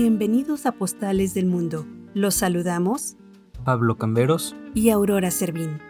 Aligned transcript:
Bienvenidos 0.00 0.64
a 0.64 0.70
Postales 0.70 1.34
del 1.34 1.46
Mundo. 1.46 1.84
Los 2.14 2.36
saludamos 2.36 3.16
Pablo 3.64 3.98
Camberos 3.98 4.54
y 4.72 4.90
Aurora 4.90 5.32
Servín. 5.32 5.80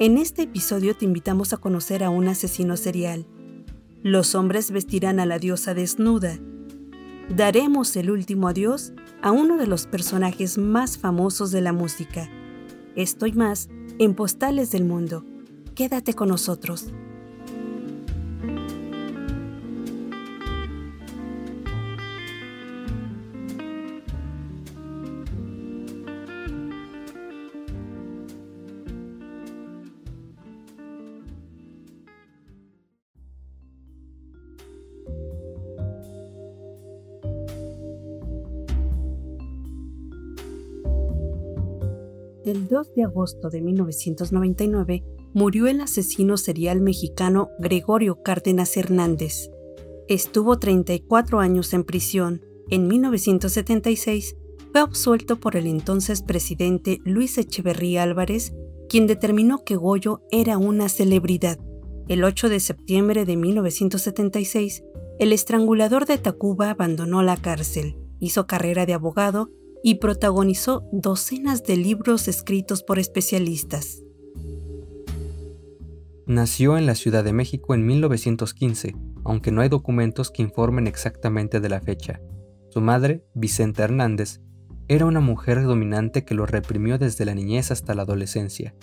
En 0.00 0.18
este 0.18 0.42
episodio 0.42 0.96
te 0.96 1.04
invitamos 1.04 1.52
a 1.52 1.58
conocer 1.58 2.02
a 2.02 2.10
un 2.10 2.26
asesino 2.26 2.76
serial. 2.76 3.28
Los 4.02 4.34
hombres 4.34 4.72
vestirán 4.72 5.20
a 5.20 5.24
la 5.24 5.38
diosa 5.38 5.72
desnuda. 5.72 6.36
Daremos 7.28 7.94
el 7.94 8.10
último 8.10 8.48
adiós 8.48 8.92
a 9.22 9.30
uno 9.30 9.56
de 9.56 9.68
los 9.68 9.86
personajes 9.86 10.58
más 10.58 10.98
famosos 10.98 11.52
de 11.52 11.60
la 11.60 11.72
música. 11.72 12.28
Estoy 12.96 13.34
más 13.34 13.68
en 14.00 14.16
Postales 14.16 14.72
del 14.72 14.84
Mundo. 14.84 15.24
Quédate 15.76 16.14
con 16.14 16.28
nosotros. 16.28 16.88
El 42.80 42.86
2 42.86 42.94
de 42.94 43.04
agosto 43.04 43.50
de 43.50 43.60
1999 43.60 45.04
murió 45.34 45.66
el 45.66 45.82
asesino 45.82 46.38
serial 46.38 46.80
mexicano 46.80 47.50
Gregorio 47.58 48.22
Cárdenas 48.22 48.74
Hernández. 48.74 49.50
Estuvo 50.08 50.58
34 50.58 51.40
años 51.40 51.74
en 51.74 51.84
prisión. 51.84 52.40
En 52.70 52.88
1976 52.88 54.34
fue 54.72 54.80
absuelto 54.80 55.38
por 55.38 55.56
el 55.56 55.66
entonces 55.66 56.22
presidente 56.22 57.00
Luis 57.04 57.36
Echeverría 57.36 58.02
Álvarez, 58.02 58.54
quien 58.88 59.06
determinó 59.06 59.62
que 59.62 59.76
Goyo 59.76 60.22
era 60.30 60.56
una 60.56 60.88
celebridad. 60.88 61.58
El 62.08 62.24
8 62.24 62.48
de 62.48 62.60
septiembre 62.60 63.26
de 63.26 63.36
1976, 63.36 64.84
el 65.18 65.34
estrangulador 65.34 66.06
de 66.06 66.16
Tacuba 66.16 66.70
abandonó 66.70 67.22
la 67.22 67.36
cárcel, 67.36 67.98
hizo 68.20 68.46
carrera 68.46 68.86
de 68.86 68.94
abogado 68.94 69.50
y 69.82 69.96
protagonizó 69.96 70.88
docenas 70.92 71.62
de 71.64 71.76
libros 71.76 72.28
escritos 72.28 72.82
por 72.82 72.98
especialistas. 72.98 74.02
Nació 76.26 76.78
en 76.78 76.86
la 76.86 76.94
Ciudad 76.94 77.24
de 77.24 77.32
México 77.32 77.74
en 77.74 77.84
1915, 77.84 78.94
aunque 79.24 79.50
no 79.50 79.62
hay 79.62 79.68
documentos 79.68 80.30
que 80.30 80.42
informen 80.42 80.86
exactamente 80.86 81.60
de 81.60 81.68
la 81.68 81.80
fecha. 81.80 82.20
Su 82.68 82.80
madre, 82.80 83.24
Vicenta 83.34 83.82
Hernández, 83.82 84.40
era 84.86 85.06
una 85.06 85.20
mujer 85.20 85.62
dominante 85.62 86.24
que 86.24 86.34
lo 86.34 86.46
reprimió 86.46 86.98
desde 86.98 87.24
la 87.24 87.34
niñez 87.34 87.70
hasta 87.70 87.94
la 87.94 88.02
adolescencia. 88.02 88.74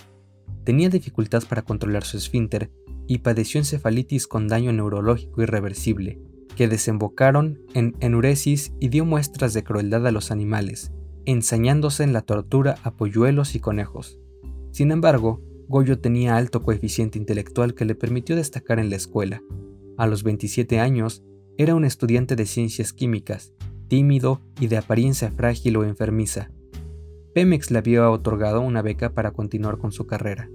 Tenía 0.64 0.90
dificultad 0.90 1.42
para 1.48 1.62
controlar 1.62 2.04
su 2.04 2.18
esfínter 2.18 2.70
y 3.06 3.18
padeció 3.18 3.58
encefalitis 3.60 4.26
con 4.26 4.48
daño 4.48 4.72
neurológico 4.72 5.42
irreversible, 5.42 6.20
que 6.58 6.66
desembocaron 6.66 7.60
en 7.72 7.94
enuresis 8.00 8.72
y 8.80 8.88
dio 8.88 9.04
muestras 9.04 9.54
de 9.54 9.62
crueldad 9.62 10.04
a 10.08 10.10
los 10.10 10.32
animales, 10.32 10.90
ensañándose 11.24 12.02
en 12.02 12.12
la 12.12 12.22
tortura 12.22 12.74
a 12.82 12.96
polluelos 12.96 13.54
y 13.54 13.60
conejos. 13.60 14.18
Sin 14.72 14.90
embargo, 14.90 15.40
Goyo 15.68 16.00
tenía 16.00 16.36
alto 16.36 16.60
coeficiente 16.60 17.16
intelectual 17.16 17.74
que 17.74 17.84
le 17.84 17.94
permitió 17.94 18.34
destacar 18.34 18.80
en 18.80 18.90
la 18.90 18.96
escuela. 18.96 19.40
A 19.96 20.08
los 20.08 20.24
27 20.24 20.80
años, 20.80 21.22
era 21.58 21.76
un 21.76 21.84
estudiante 21.84 22.34
de 22.34 22.46
ciencias 22.46 22.92
químicas, 22.92 23.52
tímido 23.86 24.40
y 24.58 24.66
de 24.66 24.78
apariencia 24.78 25.30
frágil 25.30 25.76
o 25.76 25.84
enfermiza. 25.84 26.50
Pemex 27.34 27.70
le 27.70 27.78
había 27.78 28.10
otorgado 28.10 28.62
una 28.62 28.82
beca 28.82 29.14
para 29.14 29.30
continuar 29.30 29.78
con 29.78 29.92
su 29.92 30.08
carrera 30.08 30.50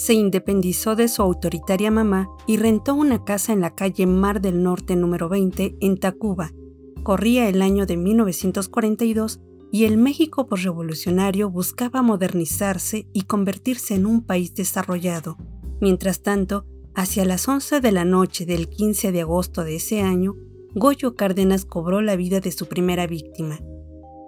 se 0.00 0.14
independizó 0.14 0.96
de 0.96 1.08
su 1.08 1.20
autoritaria 1.20 1.90
mamá 1.90 2.30
y 2.46 2.56
rentó 2.56 2.94
una 2.94 3.22
casa 3.22 3.52
en 3.52 3.60
la 3.60 3.74
calle 3.74 4.06
Mar 4.06 4.40
del 4.40 4.62
Norte 4.62 4.96
número 4.96 5.28
20 5.28 5.76
en 5.78 5.98
Tacuba. 5.98 6.54
Corría 7.02 7.50
el 7.50 7.60
año 7.60 7.84
de 7.84 7.98
1942 7.98 9.40
y 9.70 9.84
el 9.84 9.98
México 9.98 10.46
postrevolucionario 10.46 11.50
buscaba 11.50 12.00
modernizarse 12.00 13.08
y 13.12 13.24
convertirse 13.24 13.94
en 13.94 14.06
un 14.06 14.22
país 14.22 14.54
desarrollado. 14.54 15.36
Mientras 15.82 16.22
tanto, 16.22 16.64
hacia 16.94 17.26
las 17.26 17.46
11 17.46 17.82
de 17.82 17.92
la 17.92 18.06
noche 18.06 18.46
del 18.46 18.70
15 18.70 19.12
de 19.12 19.20
agosto 19.20 19.64
de 19.64 19.76
ese 19.76 20.00
año, 20.00 20.34
Goyo 20.74 21.14
Cárdenas 21.14 21.66
cobró 21.66 22.00
la 22.00 22.16
vida 22.16 22.40
de 22.40 22.52
su 22.52 22.68
primera 22.68 23.06
víctima, 23.06 23.60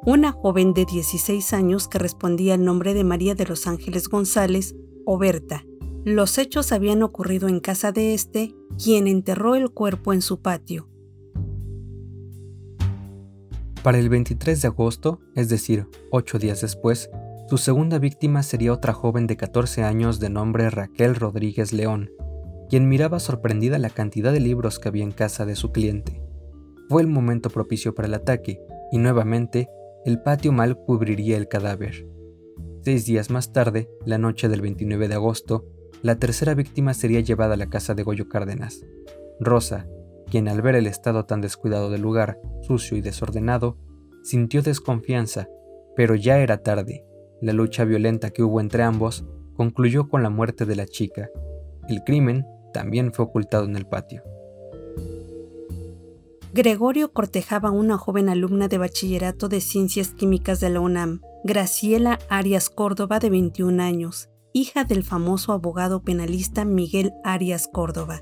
una 0.04 0.32
joven 0.32 0.74
de 0.74 0.84
16 0.84 1.54
años 1.54 1.88
que 1.88 1.98
respondía 1.98 2.52
al 2.52 2.64
nombre 2.64 2.92
de 2.92 3.04
María 3.04 3.34
de 3.34 3.46
los 3.46 3.66
Ángeles 3.66 4.10
González 4.10 4.74
o 5.04 5.18
Berta. 5.18 5.64
Los 6.04 6.38
hechos 6.38 6.72
habían 6.72 7.02
ocurrido 7.02 7.48
en 7.48 7.60
casa 7.60 7.92
de 7.92 8.14
este, 8.14 8.54
quien 8.82 9.06
enterró 9.06 9.54
el 9.54 9.70
cuerpo 9.70 10.12
en 10.12 10.22
su 10.22 10.40
patio. 10.40 10.88
Para 13.82 13.98
el 13.98 14.08
23 14.08 14.62
de 14.62 14.68
agosto, 14.68 15.20
es 15.34 15.48
decir, 15.48 15.86
ocho 16.10 16.38
días 16.38 16.60
después, 16.60 17.10
su 17.48 17.58
segunda 17.58 17.98
víctima 17.98 18.42
sería 18.42 18.72
otra 18.72 18.92
joven 18.92 19.26
de 19.26 19.36
14 19.36 19.82
años 19.82 20.20
de 20.20 20.30
nombre 20.30 20.70
Raquel 20.70 21.16
Rodríguez 21.16 21.72
León, 21.72 22.10
quien 22.70 22.88
miraba 22.88 23.20
sorprendida 23.20 23.78
la 23.78 23.90
cantidad 23.90 24.32
de 24.32 24.40
libros 24.40 24.78
que 24.78 24.88
había 24.88 25.04
en 25.04 25.10
casa 25.10 25.44
de 25.44 25.56
su 25.56 25.72
cliente. 25.72 26.22
Fue 26.88 27.02
el 27.02 27.08
momento 27.08 27.50
propicio 27.50 27.94
para 27.94 28.08
el 28.08 28.14
ataque, 28.14 28.60
y 28.90 28.98
nuevamente, 28.98 29.68
el 30.04 30.22
patio 30.22 30.52
mal 30.52 30.76
cubriría 30.76 31.36
el 31.36 31.48
cadáver. 31.48 32.06
Seis 32.84 33.06
días 33.06 33.30
más 33.30 33.52
tarde, 33.52 33.88
la 34.04 34.18
noche 34.18 34.48
del 34.48 34.60
29 34.60 35.06
de 35.06 35.14
agosto, 35.14 35.66
la 36.02 36.16
tercera 36.16 36.54
víctima 36.54 36.94
sería 36.94 37.20
llevada 37.20 37.54
a 37.54 37.56
la 37.56 37.70
casa 37.70 37.94
de 37.94 38.02
Goyo 38.02 38.28
Cárdenas. 38.28 38.84
Rosa, 39.38 39.86
quien 40.28 40.48
al 40.48 40.62
ver 40.62 40.74
el 40.74 40.88
estado 40.88 41.24
tan 41.24 41.40
descuidado 41.40 41.90
del 41.90 42.02
lugar, 42.02 42.40
sucio 42.62 42.96
y 42.96 43.00
desordenado, 43.00 43.78
sintió 44.24 44.62
desconfianza, 44.62 45.48
pero 45.94 46.16
ya 46.16 46.40
era 46.40 46.64
tarde. 46.64 47.04
La 47.40 47.52
lucha 47.52 47.84
violenta 47.84 48.30
que 48.30 48.42
hubo 48.42 48.60
entre 48.60 48.82
ambos 48.82 49.24
concluyó 49.54 50.08
con 50.08 50.24
la 50.24 50.30
muerte 50.30 50.66
de 50.66 50.74
la 50.74 50.86
chica. 50.86 51.30
El 51.88 52.02
crimen 52.02 52.44
también 52.72 53.12
fue 53.12 53.26
ocultado 53.26 53.64
en 53.64 53.76
el 53.76 53.86
patio. 53.86 54.24
Gregorio 56.54 57.14
cortejaba 57.14 57.70
a 57.70 57.72
una 57.72 57.96
joven 57.96 58.28
alumna 58.28 58.68
de 58.68 58.76
bachillerato 58.76 59.48
de 59.48 59.62
ciencias 59.62 60.10
químicas 60.10 60.60
de 60.60 60.68
la 60.68 60.80
UNAM, 60.80 61.22
Graciela 61.44 62.18
Arias 62.28 62.68
Córdoba, 62.68 63.18
de 63.20 63.30
21 63.30 63.82
años, 63.82 64.28
hija 64.52 64.84
del 64.84 65.02
famoso 65.02 65.54
abogado 65.54 66.02
penalista 66.02 66.66
Miguel 66.66 67.12
Arias 67.24 67.70
Córdoba. 67.72 68.20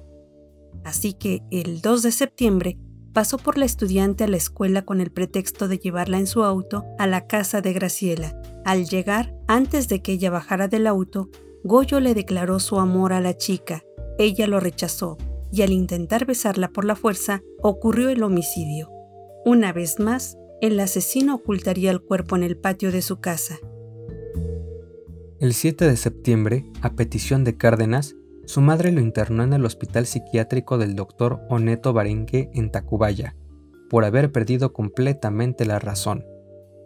Así 0.85 1.13
que 1.13 1.43
el 1.51 1.81
2 1.81 2.03
de 2.03 2.13
septiembre 2.13 2.79
pasó 3.13 3.37
por 3.37 3.59
la 3.59 3.65
estudiante 3.65 4.23
a 4.23 4.29
la 4.29 4.37
escuela 4.37 4.83
con 4.83 5.01
el 5.01 5.11
pretexto 5.11 5.67
de 5.67 5.79
llevarla 5.79 6.19
en 6.19 6.29
su 6.29 6.45
auto 6.45 6.85
a 7.01 7.09
la 7.09 7.27
casa 7.27 7.61
de 7.63 7.73
Graciela. 7.73 8.41
Al 8.65 8.85
llegar, 8.85 9.35
antes 9.49 9.89
de 9.89 10.03
que 10.03 10.13
ella 10.13 10.31
bajara 10.31 10.69
del 10.69 10.87
auto, 10.87 11.31
Goyo 11.65 11.99
le 11.99 12.15
declaró 12.15 12.61
su 12.61 12.79
amor 12.79 13.13
a 13.13 13.21
la 13.21 13.37
chica. 13.37 13.83
Ella 14.19 14.47
lo 14.47 14.61
rechazó 14.61 15.19
y 15.53 15.63
al 15.63 15.73
intentar 15.73 16.27
besarla 16.27 16.69
por 16.69 16.85
la 16.85 16.97
fuerza 16.97 17.43
ocurrió 17.63 18.09
el 18.09 18.23
homicidio. 18.23 18.91
Una 19.45 19.73
vez 19.73 19.99
más, 19.99 20.37
el 20.61 20.79
asesino 20.79 21.37
ocultaría 21.37 21.91
el 21.91 22.01
cuerpo 22.01 22.37
en 22.37 22.43
el 22.43 22.57
patio 22.57 22.93
de 22.93 23.03
su 23.03 23.21
casa. 23.21 23.59
El 25.41 25.55
7 25.55 25.87
de 25.87 25.97
septiembre, 25.97 26.67
a 26.83 26.95
petición 26.95 27.45
de 27.45 27.57
Cárdenas, 27.57 28.15
su 28.45 28.61
madre 28.61 28.93
lo 28.93 29.01
internó 29.01 29.43
en 29.43 29.55
el 29.55 29.65
hospital 29.65 30.07
psiquiátrico 30.07 30.77
del 30.77 30.95
doctor 30.95 31.41
Oneto 31.49 31.93
Barenque 31.93 32.51
en 32.53 32.71
Tacubaya, 32.71 33.37
por 33.89 34.05
haber 34.05 34.33
perdido 34.33 34.73
completamente 34.73 35.65
la 35.65 35.79
razón. 35.79 36.27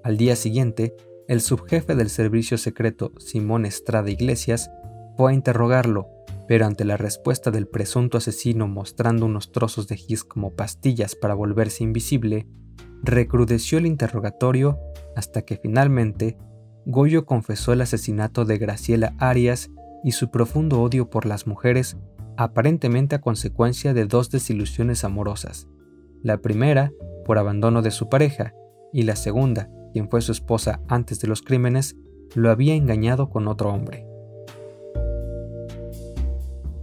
Al 0.05 0.17
día 0.17 0.37
siguiente, 0.37 0.94
el 1.26 1.40
subjefe 1.40 1.94
del 1.94 2.10
servicio 2.10 2.58
secreto, 2.58 3.12
Simón 3.19 3.67
Estrada 3.67 4.10
Iglesias, 4.10 4.70
fue 5.17 5.32
a 5.32 5.34
interrogarlo, 5.34 6.08
pero 6.46 6.67
ante 6.67 6.85
la 6.85 6.96
respuesta 6.96 7.50
del 7.50 7.67
presunto 7.67 8.19
asesino 8.19 8.69
mostrando 8.69 9.26
unos 9.26 9.52
trozos 9.52 9.88
de 9.88 9.96
gis 9.96 10.25
como 10.25 10.55
pastillas 10.55 11.14
para 11.14 11.35
volverse 11.35 11.85
invisible, 11.85 12.46
recrudeció 13.02 13.79
el 13.79 13.87
interrogatorio 13.87 14.79
hasta 15.17 15.43
que 15.43 15.56
finalmente 15.56 16.37
Goyo 16.87 17.25
confesó 17.25 17.73
el 17.73 17.81
asesinato 17.81 18.44
de 18.44 18.58
Graciela 18.58 19.14
Arias 19.19 19.70
y 20.02 20.12
su 20.12 20.31
profundo 20.31 20.82
odio 20.82 21.08
por 21.08 21.25
las 21.25 21.46
mujeres, 21.46 21.96
aparentemente 22.37 23.17
a 23.17 23.20
consecuencia 23.20 23.94
de 23.94 24.05
dos 24.05 24.31
desilusiones 24.31 25.05
amorosas. 25.05 25.69
La 26.23 26.38
primera, 26.38 26.93
por 27.25 27.38
abandono 27.38 27.81
de 27.81 27.91
su 27.91 28.08
pareja, 28.08 28.52
y 28.93 29.02
la 29.02 29.17
segunda, 29.17 29.70
quien 29.93 30.11
fue 30.11 30.20
su 30.20 30.32
esposa 30.32 30.81
antes 30.88 31.20
de 31.20 31.29
los 31.29 31.41
crímenes, 31.41 31.96
lo 32.35 32.50
había 32.50 32.75
engañado 32.75 33.31
con 33.31 33.49
otro 33.49 33.73
hombre. 33.73 34.06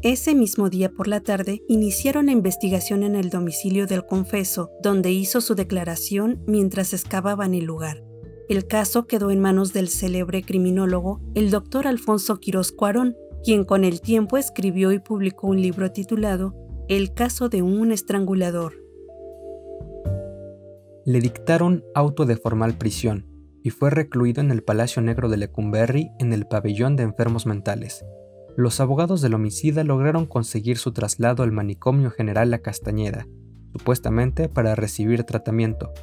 Ese 0.03 0.33
mismo 0.33 0.71
día 0.71 0.91
por 0.91 1.07
la 1.07 1.19
tarde 1.19 1.61
iniciaron 1.67 2.25
la 2.25 2.31
investigación 2.31 3.03
en 3.03 3.15
el 3.15 3.29
domicilio 3.29 3.85
del 3.85 4.03
confeso, 4.03 4.71
donde 4.81 5.11
hizo 5.11 5.41
su 5.41 5.53
declaración 5.53 6.41
mientras 6.47 6.93
excavaban 6.93 7.53
el 7.53 7.65
lugar. 7.65 8.03
El 8.49 8.65
caso 8.65 9.05
quedó 9.05 9.29
en 9.29 9.39
manos 9.39 9.73
del 9.73 9.89
célebre 9.89 10.41
criminólogo, 10.41 11.21
el 11.35 11.51
doctor 11.51 11.85
Alfonso 11.85 12.39
Quirós 12.39 12.71
Cuarón, 12.71 13.15
quien 13.43 13.63
con 13.63 13.83
el 13.83 14.01
tiempo 14.01 14.39
escribió 14.39 14.91
y 14.91 14.97
publicó 14.97 15.45
un 15.45 15.61
libro 15.61 15.91
titulado 15.91 16.55
El 16.87 17.13
caso 17.13 17.47
de 17.47 17.61
un 17.61 17.91
estrangulador. 17.91 18.73
Le 21.05 21.19
dictaron 21.19 21.85
auto 21.93 22.25
de 22.25 22.37
formal 22.37 22.75
prisión 22.75 23.27
y 23.61 23.69
fue 23.69 23.91
recluido 23.91 24.41
en 24.41 24.49
el 24.49 24.63
Palacio 24.63 25.03
Negro 25.03 25.29
de 25.29 25.37
Lecumberri 25.37 26.09
en 26.17 26.33
el 26.33 26.47
pabellón 26.47 26.95
de 26.95 27.03
enfermos 27.03 27.45
mentales, 27.45 28.03
los 28.57 28.79
abogados 28.79 29.21
del 29.21 29.33
homicida 29.33 29.83
lograron 29.83 30.25
conseguir 30.25 30.77
su 30.77 30.91
traslado 30.91 31.43
al 31.43 31.51
manicomio 31.51 32.11
general 32.11 32.51
La 32.51 32.59
Castañeda, 32.59 33.27
supuestamente 33.71 34.49
para 34.49 34.75
recibir 34.75 35.23
tratamiento, 35.23 35.93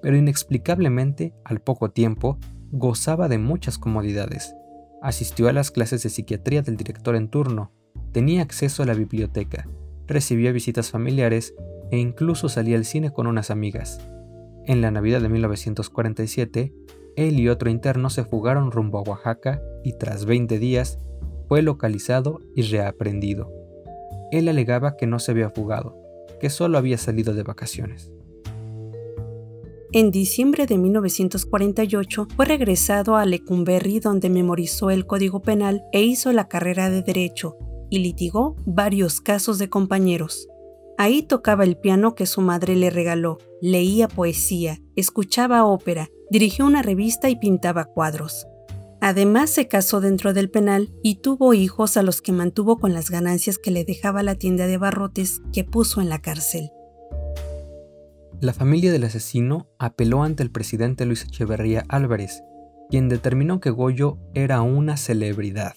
pero 0.00 0.16
inexplicablemente, 0.16 1.34
al 1.44 1.60
poco 1.60 1.90
tiempo, 1.90 2.38
gozaba 2.70 3.28
de 3.28 3.38
muchas 3.38 3.78
comodidades. 3.78 4.54
Asistió 5.02 5.48
a 5.48 5.52
las 5.52 5.70
clases 5.70 6.02
de 6.02 6.10
psiquiatría 6.10 6.62
del 6.62 6.76
director 6.76 7.14
en 7.14 7.28
turno, 7.28 7.72
tenía 8.12 8.42
acceso 8.42 8.82
a 8.82 8.86
la 8.86 8.94
biblioteca, 8.94 9.68
recibía 10.06 10.52
visitas 10.52 10.90
familiares 10.90 11.54
e 11.90 11.98
incluso 11.98 12.48
salía 12.48 12.76
al 12.76 12.84
cine 12.84 13.12
con 13.12 13.26
unas 13.26 13.50
amigas. 13.50 14.00
En 14.64 14.80
la 14.80 14.90
Navidad 14.90 15.20
de 15.20 15.28
1947, 15.28 16.74
él 17.16 17.40
y 17.40 17.48
otro 17.48 17.70
interno 17.70 18.10
se 18.10 18.24
fugaron 18.24 18.70
rumbo 18.70 18.98
a 18.98 19.02
Oaxaca 19.02 19.60
y 19.82 19.94
tras 19.98 20.24
20 20.24 20.58
días 20.58 20.98
fue 21.48 21.62
localizado 21.62 22.40
y 22.54 22.62
reaprendido. 22.62 23.50
Él 24.30 24.48
alegaba 24.48 24.96
que 24.96 25.06
no 25.06 25.18
se 25.18 25.32
había 25.32 25.50
fugado, 25.50 25.96
que 26.38 26.50
solo 26.50 26.78
había 26.78 26.98
salido 26.98 27.34
de 27.34 27.42
vacaciones. 27.42 28.12
En 29.92 30.10
diciembre 30.10 30.66
de 30.66 30.76
1948 30.76 32.28
fue 32.36 32.44
regresado 32.44 33.16
a 33.16 33.24
Lecumberri 33.24 34.00
donde 34.00 34.28
memorizó 34.28 34.90
el 34.90 35.06
Código 35.06 35.40
Penal 35.40 35.82
e 35.92 36.02
hizo 36.02 36.30
la 36.34 36.46
carrera 36.46 36.90
de 36.90 37.00
Derecho 37.00 37.56
y 37.88 38.00
litigó 38.00 38.56
varios 38.66 39.22
casos 39.22 39.58
de 39.58 39.70
compañeros. 39.70 40.46
Ahí 40.98 41.22
tocaba 41.22 41.64
el 41.64 41.78
piano 41.78 42.14
que 42.14 42.26
su 42.26 42.42
madre 42.42 42.76
le 42.76 42.90
regaló, 42.90 43.38
leía 43.62 44.08
poesía, 44.08 44.78
escuchaba 44.94 45.64
ópera, 45.64 46.10
dirigió 46.30 46.66
una 46.66 46.82
revista 46.82 47.30
y 47.30 47.36
pintaba 47.36 47.86
cuadros. 47.86 48.46
Además 49.00 49.50
se 49.50 49.68
casó 49.68 50.00
dentro 50.00 50.32
del 50.32 50.50
penal 50.50 50.92
y 51.02 51.16
tuvo 51.16 51.54
hijos 51.54 51.96
a 51.96 52.02
los 52.02 52.20
que 52.20 52.32
mantuvo 52.32 52.78
con 52.78 52.92
las 52.92 53.10
ganancias 53.10 53.58
que 53.58 53.70
le 53.70 53.84
dejaba 53.84 54.22
la 54.22 54.34
tienda 54.34 54.66
de 54.66 54.76
barrotes 54.76 55.40
que 55.52 55.64
puso 55.64 56.00
en 56.00 56.08
la 56.08 56.20
cárcel. 56.20 56.70
La 58.40 58.52
familia 58.52 58.92
del 58.92 59.04
asesino 59.04 59.68
apeló 59.78 60.22
ante 60.22 60.42
el 60.42 60.50
presidente 60.50 61.06
Luis 61.06 61.24
Echeverría 61.24 61.84
Álvarez, 61.88 62.42
quien 62.90 63.08
determinó 63.08 63.60
que 63.60 63.70
Goyo 63.70 64.18
era 64.34 64.62
una 64.62 64.96
celebridad. 64.96 65.74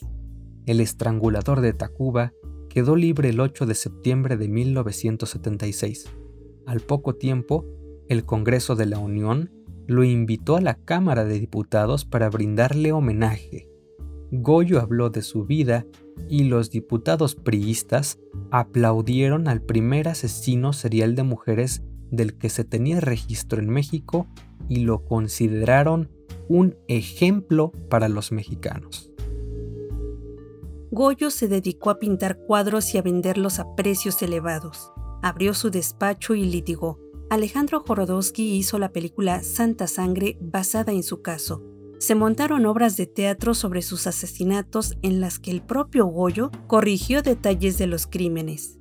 El 0.66 0.80
estrangulador 0.80 1.62
de 1.62 1.74
Tacuba 1.74 2.34
quedó 2.70 2.96
libre 2.96 3.30
el 3.30 3.40
8 3.40 3.66
de 3.66 3.76
septiembre 3.76 4.38
de 4.38 4.48
1976. 4.48 6.06
Al 6.66 6.80
poco 6.82 7.16
tiempo, 7.16 7.66
el 8.08 8.26
Congreso 8.26 8.76
de 8.76 8.86
la 8.86 9.00
Unión 9.00 9.52
lo 9.92 10.06
invitó 10.06 10.56
a 10.56 10.62
la 10.62 10.76
Cámara 10.76 11.26
de 11.26 11.38
Diputados 11.38 12.06
para 12.06 12.30
brindarle 12.30 12.94
homenaje. 12.94 13.68
Goyo 14.32 14.80
habló 14.80 15.10
de 15.10 15.22
su 15.22 15.44
vida 15.46 15.86
y 16.30 16.46
los 16.46 16.72
diputados 16.72 17.36
priistas 17.36 18.18
aplaudieron 18.52 19.50
al 19.50 19.62
primer 19.62 20.08
asesino 20.08 20.72
serial 20.72 21.16
de 21.16 21.24
mujeres 21.24 21.84
del 22.10 22.38
que 22.38 22.50
se 22.50 22.64
tenía 22.64 23.02
registro 23.02 23.62
en 23.62 23.70
México 23.70 24.28
y 24.70 24.78
lo 24.78 25.04
consideraron 25.04 26.10
un 26.48 26.78
ejemplo 26.88 27.74
para 27.90 28.08
los 28.08 28.32
mexicanos. 28.32 29.12
Goyo 30.92 31.30
se 31.30 31.50
dedicó 31.50 31.90
a 31.90 32.00
pintar 32.00 32.38
cuadros 32.38 32.96
y 32.96 32.98
a 32.98 33.02
venderlos 33.02 33.60
a 33.60 33.76
precios 33.76 34.22
elevados. 34.22 34.92
Abrió 35.22 35.54
su 35.54 35.70
despacho 35.70 36.34
y 36.34 36.46
litigó. 36.46 36.98
Alejandro 37.32 37.80
Jorodowski 37.88 38.58
hizo 38.58 38.78
la 38.78 38.92
película 38.92 39.42
Santa 39.42 39.88
Sangre 39.88 40.38
basada 40.42 40.92
en 40.92 41.02
su 41.02 41.22
caso. 41.22 41.64
Se 41.98 42.14
montaron 42.14 42.66
obras 42.66 42.98
de 42.98 43.06
teatro 43.06 43.54
sobre 43.54 43.84
sus 43.84 44.06
asesinatos 44.06 44.98
en 45.02 45.22
las 45.22 45.40
que 45.40 45.52
el 45.52 45.62
propio 45.62 46.08
Goyo 46.08 46.52
corrigió 46.68 47.22
detalles 47.22 47.78
de 47.78 47.88
los 47.88 48.06
crímenes. 48.06 48.78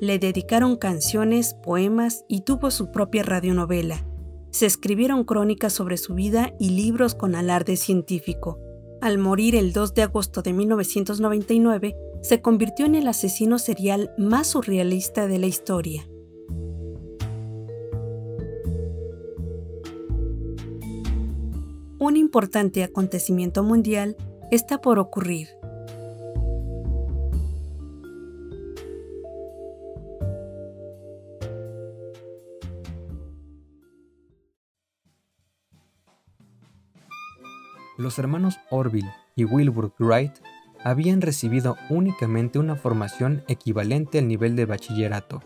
Le 0.00 0.20
dedicaron 0.20 0.76
canciones, 0.76 1.56
poemas 1.64 2.24
y 2.28 2.42
tuvo 2.42 2.70
su 2.70 2.92
propia 2.92 3.24
radionovela. 3.24 4.06
Se 4.52 4.66
escribieron 4.66 5.24
crónicas 5.24 5.72
sobre 5.72 5.96
su 5.96 6.14
vida 6.14 6.54
y 6.60 6.70
libros 6.70 7.16
con 7.16 7.34
alarde 7.34 7.76
científico. 7.76 8.60
Al 9.00 9.18
morir 9.18 9.56
el 9.56 9.72
2 9.72 9.94
de 9.94 10.02
agosto 10.02 10.42
de 10.42 10.52
1999, 10.52 11.96
se 12.22 12.42
convirtió 12.42 12.86
en 12.86 12.94
el 12.94 13.08
asesino 13.08 13.58
serial 13.58 14.12
más 14.16 14.46
surrealista 14.46 15.26
de 15.26 15.38
la 15.40 15.46
historia. 15.48 16.08
Un 22.00 22.16
importante 22.16 22.84
acontecimiento 22.84 23.64
mundial 23.64 24.16
está 24.52 24.80
por 24.80 24.98
ocurrir. 25.00 25.48
Los 37.96 38.20
hermanos 38.20 38.58
Orville 38.70 39.12
y 39.34 39.44
Wilbur 39.44 39.92
Wright 39.98 40.32
habían 40.84 41.20
recibido 41.20 41.76
únicamente 41.90 42.60
una 42.60 42.76
formación 42.76 43.42
equivalente 43.48 44.20
al 44.20 44.28
nivel 44.28 44.54
de 44.54 44.66
bachillerato, 44.66 45.42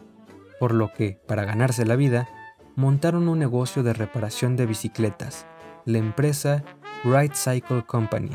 por 0.60 0.74
lo 0.74 0.92
que, 0.92 1.18
para 1.26 1.46
ganarse 1.46 1.86
la 1.86 1.96
vida, 1.96 2.28
montaron 2.76 3.30
un 3.30 3.38
negocio 3.38 3.82
de 3.82 3.94
reparación 3.94 4.56
de 4.56 4.66
bicicletas 4.66 5.46
la 5.84 5.98
empresa 5.98 6.64
Wright 7.04 7.34
Cycle 7.34 7.84
Company, 7.84 8.30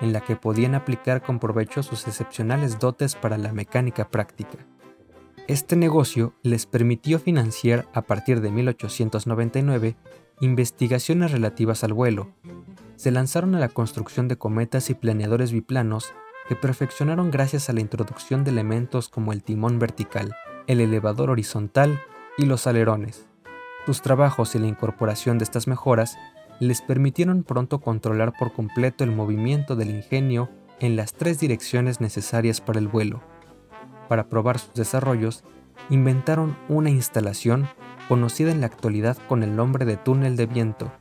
en 0.00 0.12
la 0.12 0.20
que 0.20 0.36
podían 0.36 0.74
aplicar 0.74 1.22
con 1.22 1.38
provecho 1.38 1.82
sus 1.82 2.06
excepcionales 2.06 2.78
dotes 2.78 3.14
para 3.14 3.38
la 3.38 3.52
mecánica 3.52 4.08
práctica. 4.08 4.58
Este 5.48 5.74
negocio 5.74 6.34
les 6.42 6.66
permitió 6.66 7.18
financiar 7.18 7.88
a 7.92 8.02
partir 8.02 8.40
de 8.40 8.50
1899 8.50 9.96
investigaciones 10.40 11.32
relativas 11.32 11.82
al 11.82 11.92
vuelo. 11.92 12.30
Se 12.96 13.10
lanzaron 13.10 13.54
a 13.54 13.58
la 13.58 13.68
construcción 13.68 14.28
de 14.28 14.36
cometas 14.36 14.90
y 14.90 14.94
planeadores 14.94 15.52
biplanos 15.52 16.12
que 16.48 16.56
perfeccionaron 16.56 17.30
gracias 17.30 17.68
a 17.68 17.72
la 17.72 17.80
introducción 17.80 18.44
de 18.44 18.50
elementos 18.50 19.08
como 19.08 19.32
el 19.32 19.42
timón 19.42 19.78
vertical, 19.78 20.34
el 20.66 20.80
elevador 20.80 21.30
horizontal 21.30 22.00
y 22.38 22.46
los 22.46 22.66
alerones. 22.66 23.26
Sus 23.86 24.02
trabajos 24.02 24.54
y 24.54 24.58
la 24.58 24.66
incorporación 24.66 25.38
de 25.38 25.44
estas 25.44 25.66
mejoras 25.66 26.16
les 26.60 26.82
permitieron 26.82 27.42
pronto 27.42 27.80
controlar 27.80 28.34
por 28.38 28.52
completo 28.52 29.02
el 29.02 29.10
movimiento 29.10 29.76
del 29.76 29.90
ingenio 29.90 30.50
en 30.78 30.94
las 30.94 31.14
tres 31.14 31.40
direcciones 31.40 32.00
necesarias 32.00 32.60
para 32.60 32.78
el 32.78 32.88
vuelo. 32.88 33.22
Para 34.08 34.28
probar 34.28 34.58
sus 34.58 34.74
desarrollos, 34.74 35.42
inventaron 35.88 36.56
una 36.68 36.90
instalación 36.90 37.66
conocida 38.08 38.50
en 38.50 38.60
la 38.60 38.66
actualidad 38.66 39.16
con 39.28 39.42
el 39.42 39.56
nombre 39.56 39.84
de 39.84 39.96
túnel 39.96 40.36
de 40.36 40.46
viento, 40.46 40.92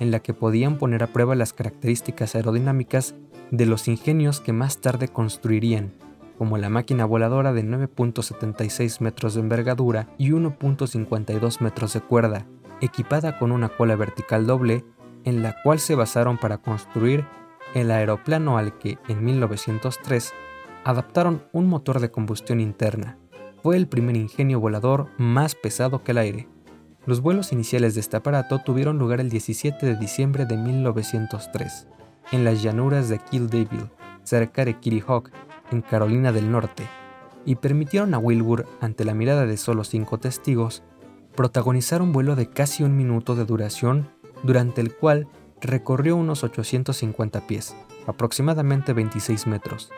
en 0.00 0.10
la 0.10 0.20
que 0.20 0.34
podían 0.34 0.78
poner 0.78 1.02
a 1.02 1.12
prueba 1.12 1.34
las 1.34 1.52
características 1.52 2.34
aerodinámicas 2.34 3.14
de 3.50 3.66
los 3.66 3.86
ingenios 3.86 4.40
que 4.40 4.52
más 4.52 4.80
tarde 4.80 5.08
construirían, 5.08 5.92
como 6.38 6.58
la 6.58 6.70
máquina 6.70 7.04
voladora 7.04 7.52
de 7.52 7.64
9.76 7.64 9.00
metros 9.00 9.34
de 9.34 9.40
envergadura 9.40 10.08
y 10.18 10.30
1.52 10.30 11.60
metros 11.60 11.92
de 11.92 12.00
cuerda, 12.00 12.46
equipada 12.80 13.38
con 13.38 13.52
una 13.52 13.68
cola 13.68 13.94
vertical 13.94 14.46
doble 14.46 14.84
en 15.24 15.42
la 15.42 15.56
cual 15.62 15.78
se 15.78 15.94
basaron 15.94 16.38
para 16.38 16.58
construir 16.58 17.24
el 17.74 17.90
aeroplano 17.90 18.56
al 18.58 18.78
que, 18.78 18.98
en 19.08 19.24
1903, 19.24 20.32
adaptaron 20.84 21.42
un 21.52 21.66
motor 21.66 22.00
de 22.00 22.10
combustión 22.10 22.60
interna. 22.60 23.18
Fue 23.62 23.76
el 23.76 23.88
primer 23.88 24.16
ingenio 24.16 24.60
volador 24.60 25.08
más 25.18 25.54
pesado 25.54 26.04
que 26.04 26.12
el 26.12 26.18
aire. 26.18 26.48
Los 27.06 27.20
vuelos 27.20 27.52
iniciales 27.52 27.94
de 27.94 28.00
este 28.00 28.16
aparato 28.16 28.60
tuvieron 28.60 28.98
lugar 28.98 29.20
el 29.20 29.30
17 29.30 29.84
de 29.84 29.96
diciembre 29.96 30.46
de 30.46 30.56
1903, 30.56 31.88
en 32.32 32.44
las 32.44 32.62
llanuras 32.62 33.08
de 33.08 33.18
Kill 33.18 33.48
Devil, 33.48 33.90
cerca 34.22 34.64
de 34.64 34.78
Kitty 34.78 35.02
Hawk, 35.06 35.30
en 35.70 35.82
Carolina 35.82 36.32
del 36.32 36.50
Norte, 36.50 36.86
y 37.44 37.56
permitieron 37.56 38.14
a 38.14 38.18
Wilbur, 38.18 38.66
ante 38.80 39.04
la 39.04 39.14
mirada 39.14 39.46
de 39.46 39.56
solo 39.56 39.84
cinco 39.84 40.18
testigos, 40.18 40.82
protagonizar 41.34 42.00
un 42.00 42.12
vuelo 42.12 42.36
de 42.36 42.48
casi 42.48 42.84
un 42.84 42.96
minuto 42.96 43.34
de 43.34 43.44
duración 43.44 44.08
durante 44.42 44.80
el 44.80 44.94
cual 44.94 45.28
recorrió 45.60 46.16
unos 46.16 46.44
850 46.44 47.46
pies, 47.46 47.76
aproximadamente 48.06 48.92
26 48.92 49.46
metros. 49.46 49.90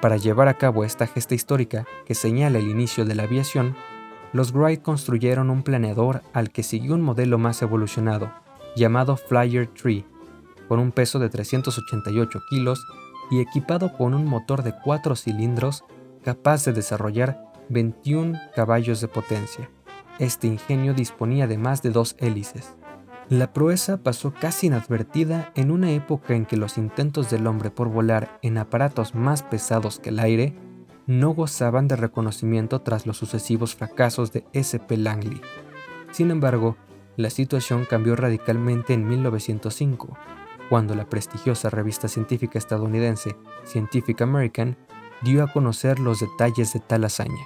Para 0.00 0.16
llevar 0.16 0.48
a 0.48 0.54
cabo 0.54 0.84
esta 0.84 1.06
gesta 1.06 1.34
histórica 1.34 1.86
que 2.06 2.14
señala 2.14 2.58
el 2.58 2.68
inicio 2.68 3.04
de 3.04 3.14
la 3.14 3.24
aviación, 3.24 3.76
los 4.32 4.52
Wright 4.52 4.80
construyeron 4.80 5.50
un 5.50 5.62
planeador 5.62 6.22
al 6.32 6.50
que 6.50 6.62
siguió 6.62 6.94
un 6.94 7.02
modelo 7.02 7.36
más 7.36 7.60
evolucionado, 7.62 8.32
llamado 8.76 9.16
Flyer 9.16 9.68
3, 9.68 10.04
con 10.68 10.78
un 10.78 10.92
peso 10.92 11.18
de 11.18 11.28
388 11.28 12.40
kilos 12.48 12.86
y 13.30 13.40
equipado 13.40 13.92
con 13.92 14.14
un 14.14 14.24
motor 14.24 14.62
de 14.62 14.74
4 14.84 15.16
cilindros 15.16 15.84
capaz 16.22 16.64
de 16.64 16.72
desarrollar 16.72 17.44
21 17.68 18.38
caballos 18.54 19.00
de 19.00 19.08
potencia. 19.08 19.70
Este 20.18 20.46
ingenio 20.46 20.94
disponía 20.94 21.46
de 21.46 21.58
más 21.58 21.82
de 21.82 21.90
dos 21.90 22.14
hélices. 22.18 22.74
La 23.30 23.52
proeza 23.52 23.98
pasó 23.98 24.34
casi 24.34 24.66
inadvertida 24.66 25.52
en 25.54 25.70
una 25.70 25.92
época 25.92 26.34
en 26.34 26.46
que 26.46 26.56
los 26.56 26.76
intentos 26.76 27.30
del 27.30 27.46
hombre 27.46 27.70
por 27.70 27.88
volar 27.88 28.40
en 28.42 28.58
aparatos 28.58 29.14
más 29.14 29.44
pesados 29.44 30.00
que 30.00 30.08
el 30.08 30.18
aire 30.18 30.56
no 31.06 31.30
gozaban 31.30 31.86
de 31.86 31.94
reconocimiento 31.94 32.80
tras 32.80 33.06
los 33.06 33.18
sucesivos 33.18 33.76
fracasos 33.76 34.32
de 34.32 34.44
S.P. 34.52 34.96
Langley. 34.96 35.40
Sin 36.10 36.32
embargo, 36.32 36.76
la 37.16 37.30
situación 37.30 37.86
cambió 37.88 38.16
radicalmente 38.16 38.94
en 38.94 39.06
1905, 39.06 40.18
cuando 40.68 40.96
la 40.96 41.08
prestigiosa 41.08 41.70
revista 41.70 42.08
científica 42.08 42.58
estadounidense 42.58 43.36
Scientific 43.64 44.22
American 44.22 44.76
dio 45.22 45.44
a 45.44 45.52
conocer 45.52 46.00
los 46.00 46.18
detalles 46.18 46.72
de 46.72 46.80
tal 46.80 47.04
hazaña. 47.04 47.44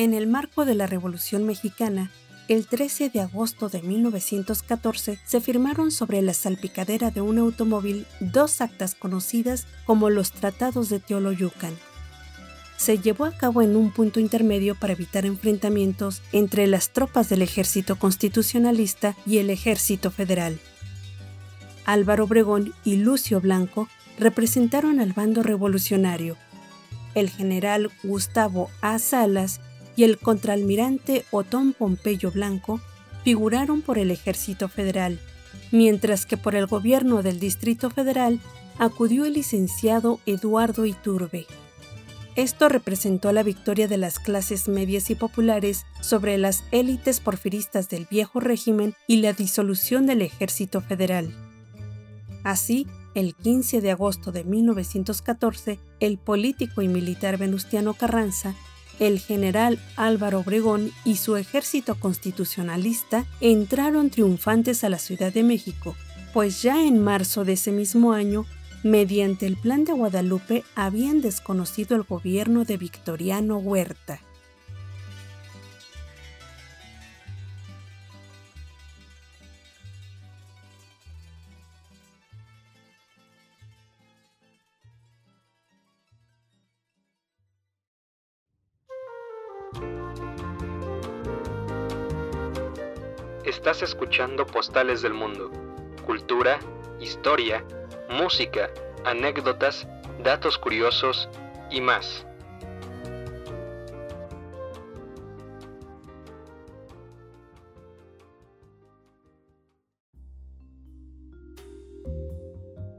En 0.00 0.14
el 0.14 0.26
marco 0.26 0.64
de 0.64 0.74
la 0.74 0.86
Revolución 0.86 1.44
Mexicana, 1.44 2.10
el 2.48 2.66
13 2.66 3.10
de 3.10 3.20
agosto 3.20 3.68
de 3.68 3.82
1914 3.82 5.20
se 5.26 5.40
firmaron 5.42 5.90
sobre 5.90 6.22
la 6.22 6.32
salpicadera 6.32 7.10
de 7.10 7.20
un 7.20 7.36
automóvil 7.36 8.06
dos 8.18 8.62
actas 8.62 8.94
conocidas 8.94 9.66
como 9.84 10.08
los 10.08 10.32
Tratados 10.32 10.88
de 10.88 11.00
Teoloyucan. 11.00 11.74
Se 12.78 12.98
llevó 12.98 13.26
a 13.26 13.32
cabo 13.32 13.60
en 13.60 13.76
un 13.76 13.90
punto 13.90 14.20
intermedio 14.20 14.74
para 14.74 14.94
evitar 14.94 15.26
enfrentamientos 15.26 16.22
entre 16.32 16.66
las 16.66 16.94
tropas 16.94 17.28
del 17.28 17.42
ejército 17.42 17.98
constitucionalista 17.98 19.14
y 19.26 19.36
el 19.36 19.50
ejército 19.50 20.10
federal. 20.10 20.58
Álvaro 21.84 22.24
Obregón 22.24 22.72
y 22.84 22.96
Lucio 22.96 23.42
Blanco 23.42 23.86
representaron 24.18 24.98
al 24.98 25.12
bando 25.12 25.42
revolucionario. 25.42 26.38
El 27.14 27.28
general 27.28 27.90
Gustavo 28.02 28.70
A. 28.80 28.98
Salas 28.98 29.60
y 29.96 30.04
el 30.04 30.18
contraalmirante 30.18 31.24
Otón 31.30 31.72
Pompeyo 31.72 32.30
Blanco 32.30 32.80
figuraron 33.24 33.82
por 33.82 33.98
el 33.98 34.10
Ejército 34.10 34.68
Federal, 34.68 35.18
mientras 35.72 36.26
que 36.26 36.36
por 36.36 36.54
el 36.54 36.66
gobierno 36.66 37.22
del 37.22 37.38
Distrito 37.38 37.90
Federal 37.90 38.40
acudió 38.78 39.24
el 39.24 39.34
licenciado 39.34 40.20
Eduardo 40.26 40.86
Iturbe. 40.86 41.46
Esto 42.36 42.68
representó 42.68 43.32
la 43.32 43.42
victoria 43.42 43.88
de 43.88 43.98
las 43.98 44.18
clases 44.18 44.68
medias 44.68 45.10
y 45.10 45.14
populares 45.14 45.84
sobre 46.00 46.38
las 46.38 46.62
élites 46.70 47.20
porfiristas 47.20 47.88
del 47.88 48.06
viejo 48.10 48.40
régimen 48.40 48.94
y 49.06 49.16
la 49.16 49.32
disolución 49.32 50.06
del 50.06 50.22
Ejército 50.22 50.80
Federal. 50.80 51.34
Así, 52.44 52.86
el 53.14 53.34
15 53.34 53.80
de 53.80 53.90
agosto 53.90 54.32
de 54.32 54.44
1914, 54.44 55.80
el 55.98 56.18
político 56.18 56.80
y 56.80 56.88
militar 56.88 57.36
Venustiano 57.36 57.94
Carranza 57.94 58.54
el 59.00 59.18
general 59.18 59.80
Álvaro 59.96 60.40
Obregón 60.40 60.92
y 61.04 61.16
su 61.16 61.36
ejército 61.36 61.96
constitucionalista 61.96 63.26
entraron 63.40 64.10
triunfantes 64.10 64.84
a 64.84 64.88
la 64.88 64.98
Ciudad 64.98 65.32
de 65.32 65.42
México, 65.42 65.96
pues 66.32 66.62
ya 66.62 66.84
en 66.84 67.02
marzo 67.02 67.44
de 67.44 67.54
ese 67.54 67.72
mismo 67.72 68.12
año, 68.12 68.46
mediante 68.84 69.46
el 69.46 69.56
Plan 69.56 69.84
de 69.84 69.92
Guadalupe, 69.92 70.62
habían 70.76 71.20
desconocido 71.20 71.96
el 71.96 72.04
gobierno 72.04 72.64
de 72.64 72.76
Victoriano 72.76 73.58
Huerta. 73.58 74.20
Estás 93.44 93.82
escuchando 93.82 94.46
Postales 94.46 95.02
del 95.02 95.14
Mundo. 95.14 95.50
Cultura, 96.06 96.58
historia, 97.00 97.64
música, 98.08 98.70
anécdotas, 99.04 99.86
datos 100.22 100.58
curiosos 100.58 101.28
y 101.70 101.80
más. 101.80 102.26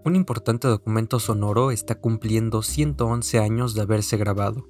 Un 0.04 0.16
importante 0.16 0.68
documento 0.68 1.20
sonoro 1.20 1.72
está 1.72 1.96
cumpliendo 1.96 2.64
111 2.64 3.40
años 3.40 3.76
de 3.76 3.82
haberse 3.82 4.18
grabado. 4.18 4.68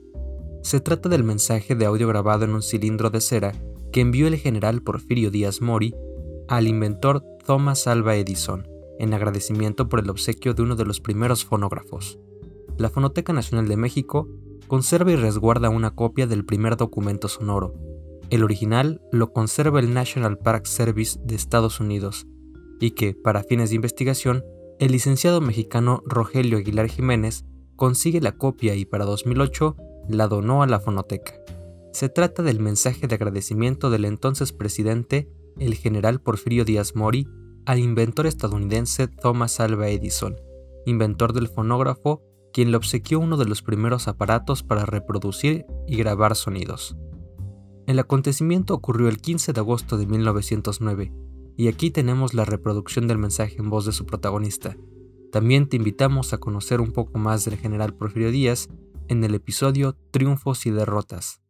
Se 0.61 0.79
trata 0.79 1.09
del 1.09 1.23
mensaje 1.23 1.75
de 1.75 1.85
audio 1.85 2.07
grabado 2.07 2.45
en 2.45 2.53
un 2.53 2.61
cilindro 2.61 3.09
de 3.09 3.19
cera 3.19 3.53
que 3.91 4.01
envió 4.01 4.27
el 4.27 4.37
general 4.37 4.83
Porfirio 4.83 5.31
Díaz 5.31 5.59
Mori 5.59 5.95
al 6.47 6.67
inventor 6.67 7.23
Thomas 7.45 7.87
Alva 7.87 8.15
Edison 8.15 8.67
en 8.99 9.15
agradecimiento 9.15 9.89
por 9.89 9.99
el 9.99 10.09
obsequio 10.11 10.53
de 10.53 10.61
uno 10.61 10.75
de 10.75 10.85
los 10.85 11.01
primeros 11.01 11.43
fonógrafos. 11.43 12.19
La 12.77 12.89
Fonoteca 12.89 13.33
Nacional 13.33 13.67
de 13.67 13.75
México 13.75 14.29
conserva 14.67 15.11
y 15.11 15.15
resguarda 15.15 15.69
una 15.69 15.95
copia 15.95 16.27
del 16.27 16.45
primer 16.45 16.77
documento 16.77 17.27
sonoro. 17.27 17.73
El 18.29 18.43
original 18.43 19.01
lo 19.11 19.33
conserva 19.33 19.79
el 19.79 19.93
National 19.93 20.37
Park 20.37 20.67
Service 20.67 21.19
de 21.23 21.35
Estados 21.35 21.79
Unidos 21.79 22.27
y 22.79 22.91
que, 22.91 23.15
para 23.15 23.43
fines 23.43 23.71
de 23.71 23.77
investigación, 23.77 24.43
el 24.79 24.91
licenciado 24.91 25.41
mexicano 25.41 26.03
Rogelio 26.05 26.59
Aguilar 26.59 26.87
Jiménez 26.87 27.45
consigue 27.75 28.21
la 28.21 28.33
copia 28.33 28.75
y 28.75 28.85
para 28.85 29.05
2008 29.05 29.75
la 30.09 30.27
donó 30.27 30.63
a 30.63 30.67
la 30.67 30.79
fonoteca. 30.79 31.33
Se 31.93 32.09
trata 32.09 32.41
del 32.43 32.59
mensaje 32.59 33.07
de 33.07 33.15
agradecimiento 33.15 33.89
del 33.89 34.05
entonces 34.05 34.53
presidente, 34.53 35.29
el 35.59 35.75
general 35.75 36.21
Porfirio 36.21 36.63
Díaz 36.63 36.95
Mori, 36.95 37.27
al 37.65 37.79
inventor 37.79 38.27
estadounidense 38.27 39.07
Thomas 39.07 39.59
Alva 39.59 39.89
Edison, 39.89 40.35
inventor 40.85 41.33
del 41.33 41.47
fonógrafo, 41.47 42.23
quien 42.53 42.71
le 42.71 42.77
obsequió 42.77 43.19
uno 43.19 43.37
de 43.37 43.45
los 43.45 43.61
primeros 43.61 44.07
aparatos 44.07 44.63
para 44.63 44.85
reproducir 44.85 45.65
y 45.87 45.97
grabar 45.97 46.35
sonidos. 46.35 46.95
El 47.87 47.99
acontecimiento 47.99 48.73
ocurrió 48.73 49.09
el 49.09 49.19
15 49.19 49.53
de 49.53 49.59
agosto 49.59 49.97
de 49.97 50.05
1909, 50.05 51.13
y 51.57 51.67
aquí 51.67 51.91
tenemos 51.91 52.33
la 52.33 52.45
reproducción 52.45 53.07
del 53.07 53.17
mensaje 53.17 53.57
en 53.59 53.69
voz 53.69 53.85
de 53.85 53.91
su 53.91 54.05
protagonista. 54.05 54.77
También 55.31 55.67
te 55.67 55.77
invitamos 55.77 56.33
a 56.33 56.37
conocer 56.37 56.81
un 56.81 56.91
poco 56.91 57.19
más 57.19 57.45
del 57.45 57.57
general 57.57 57.93
Porfirio 57.93 58.31
Díaz 58.31 58.69
en 59.11 59.25
el 59.25 59.35
episodio 59.35 59.97
Triunfos 60.11 60.65
y 60.65 60.71
Derrotas. 60.71 61.41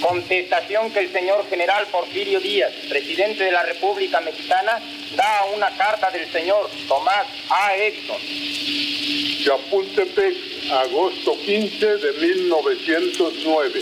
contestación 0.00 0.90
que 0.90 0.98
el 1.00 1.12
señor 1.12 1.48
general 1.48 1.86
Porfirio 1.86 2.40
Díaz, 2.40 2.72
presidente 2.88 3.44
de 3.44 3.52
la 3.52 3.62
República 3.62 4.20
Mexicana, 4.20 4.80
da 5.16 5.38
a 5.38 5.44
una 5.46 5.70
carta 5.76 6.10
del 6.10 6.30
señor 6.32 6.68
Tomás 6.88 7.26
A. 7.50 7.76
Edison. 7.76 8.16
Chapultepec, 9.44 10.36
agosto 10.70 11.38
15 11.44 11.96
de 11.98 12.12
1909. 12.12 13.80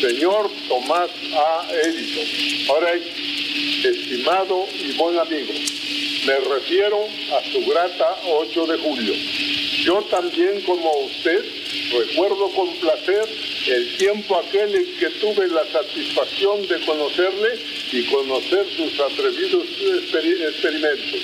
Señor 0.00 0.50
Tomás 0.68 1.10
A. 1.36 1.68
Edison. 1.70 2.68
Ahora, 2.70 2.90
estimado 2.94 4.66
y 4.74 4.92
buen 4.96 5.18
amigo, 5.18 5.52
me 6.26 6.40
refiero 6.40 7.06
a 7.32 7.52
su 7.52 7.64
grata 7.70 8.16
8 8.26 8.66
de 8.66 8.78
julio. 8.78 9.14
Yo 9.84 10.02
también, 10.10 10.62
como 10.62 10.90
usted, 11.00 11.44
recuerdo 11.92 12.48
con 12.50 12.68
placer 12.76 13.28
el 13.66 13.96
tiempo 13.96 14.36
aquel 14.38 14.74
en 14.74 14.96
que 14.96 15.10
tuve 15.20 15.48
la 15.48 15.64
satisfacción 15.70 16.66
de 16.66 16.80
conocerle 16.86 17.58
y 17.92 18.04
conocer 18.04 18.66
sus 18.76 18.98
atrevidos 19.00 19.64
experimentos, 20.48 21.20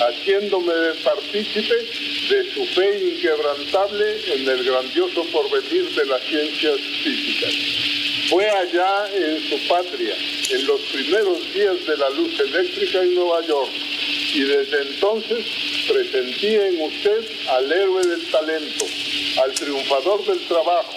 haciéndome 0.00 0.72
partícipe 1.04 1.74
de 1.74 2.54
su 2.54 2.64
fe 2.74 3.14
inquebrantable 3.14 4.16
en 4.34 4.48
el 4.48 4.64
grandioso 4.64 5.24
porvenir 5.24 5.90
de 5.94 6.06
las 6.06 6.22
ciencias 6.22 6.80
físicas. 7.02 7.54
Fue 8.30 8.48
allá 8.48 9.08
en 9.14 9.48
su 9.48 9.68
patria, 9.68 10.14
en 10.50 10.66
los 10.66 10.80
primeros 10.92 11.54
días 11.54 11.86
de 11.86 11.96
la 11.96 12.10
luz 12.10 12.38
eléctrica 12.40 13.02
en 13.02 13.14
Nueva 13.14 13.46
York, 13.46 13.70
y 14.34 14.40
desde 14.40 14.82
entonces 14.82 15.46
presentí 15.88 16.54
en 16.54 16.80
usted 16.82 17.24
al 17.48 17.72
héroe 17.72 18.06
del 18.06 18.30
talento, 18.30 18.84
al 19.42 19.52
triunfador 19.54 20.24
del 20.26 20.46
trabajo, 20.46 20.94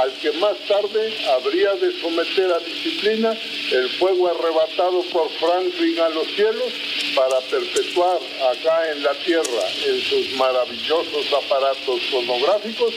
al 0.00 0.12
que 0.14 0.32
más 0.32 0.56
tarde 0.66 1.14
habría 1.28 1.74
de 1.74 2.00
someter 2.00 2.52
a 2.52 2.58
disciplina 2.58 3.36
el 3.72 3.88
fuego 3.90 4.28
arrebatado 4.28 5.02
por 5.12 5.30
Franklin 5.38 6.00
a 6.00 6.08
los 6.08 6.26
cielos 6.34 6.72
para 7.14 7.40
perpetuar 7.42 8.18
acá 8.50 8.92
en 8.92 9.02
la 9.02 9.14
tierra, 9.14 9.64
en 9.86 10.00
sus 10.00 10.32
maravillosos 10.36 11.32
aparatos 11.44 12.00
fonográficos, 12.10 12.94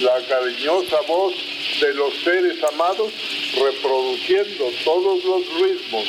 la 0.00 0.20
cariñosa 0.26 1.00
voz 1.06 1.34
de 1.80 1.94
los 1.94 2.14
seres 2.24 2.56
amados, 2.64 3.12
reproduciendo 3.54 4.70
todos 4.84 5.24
los 5.24 5.60
ritmos, 5.60 6.04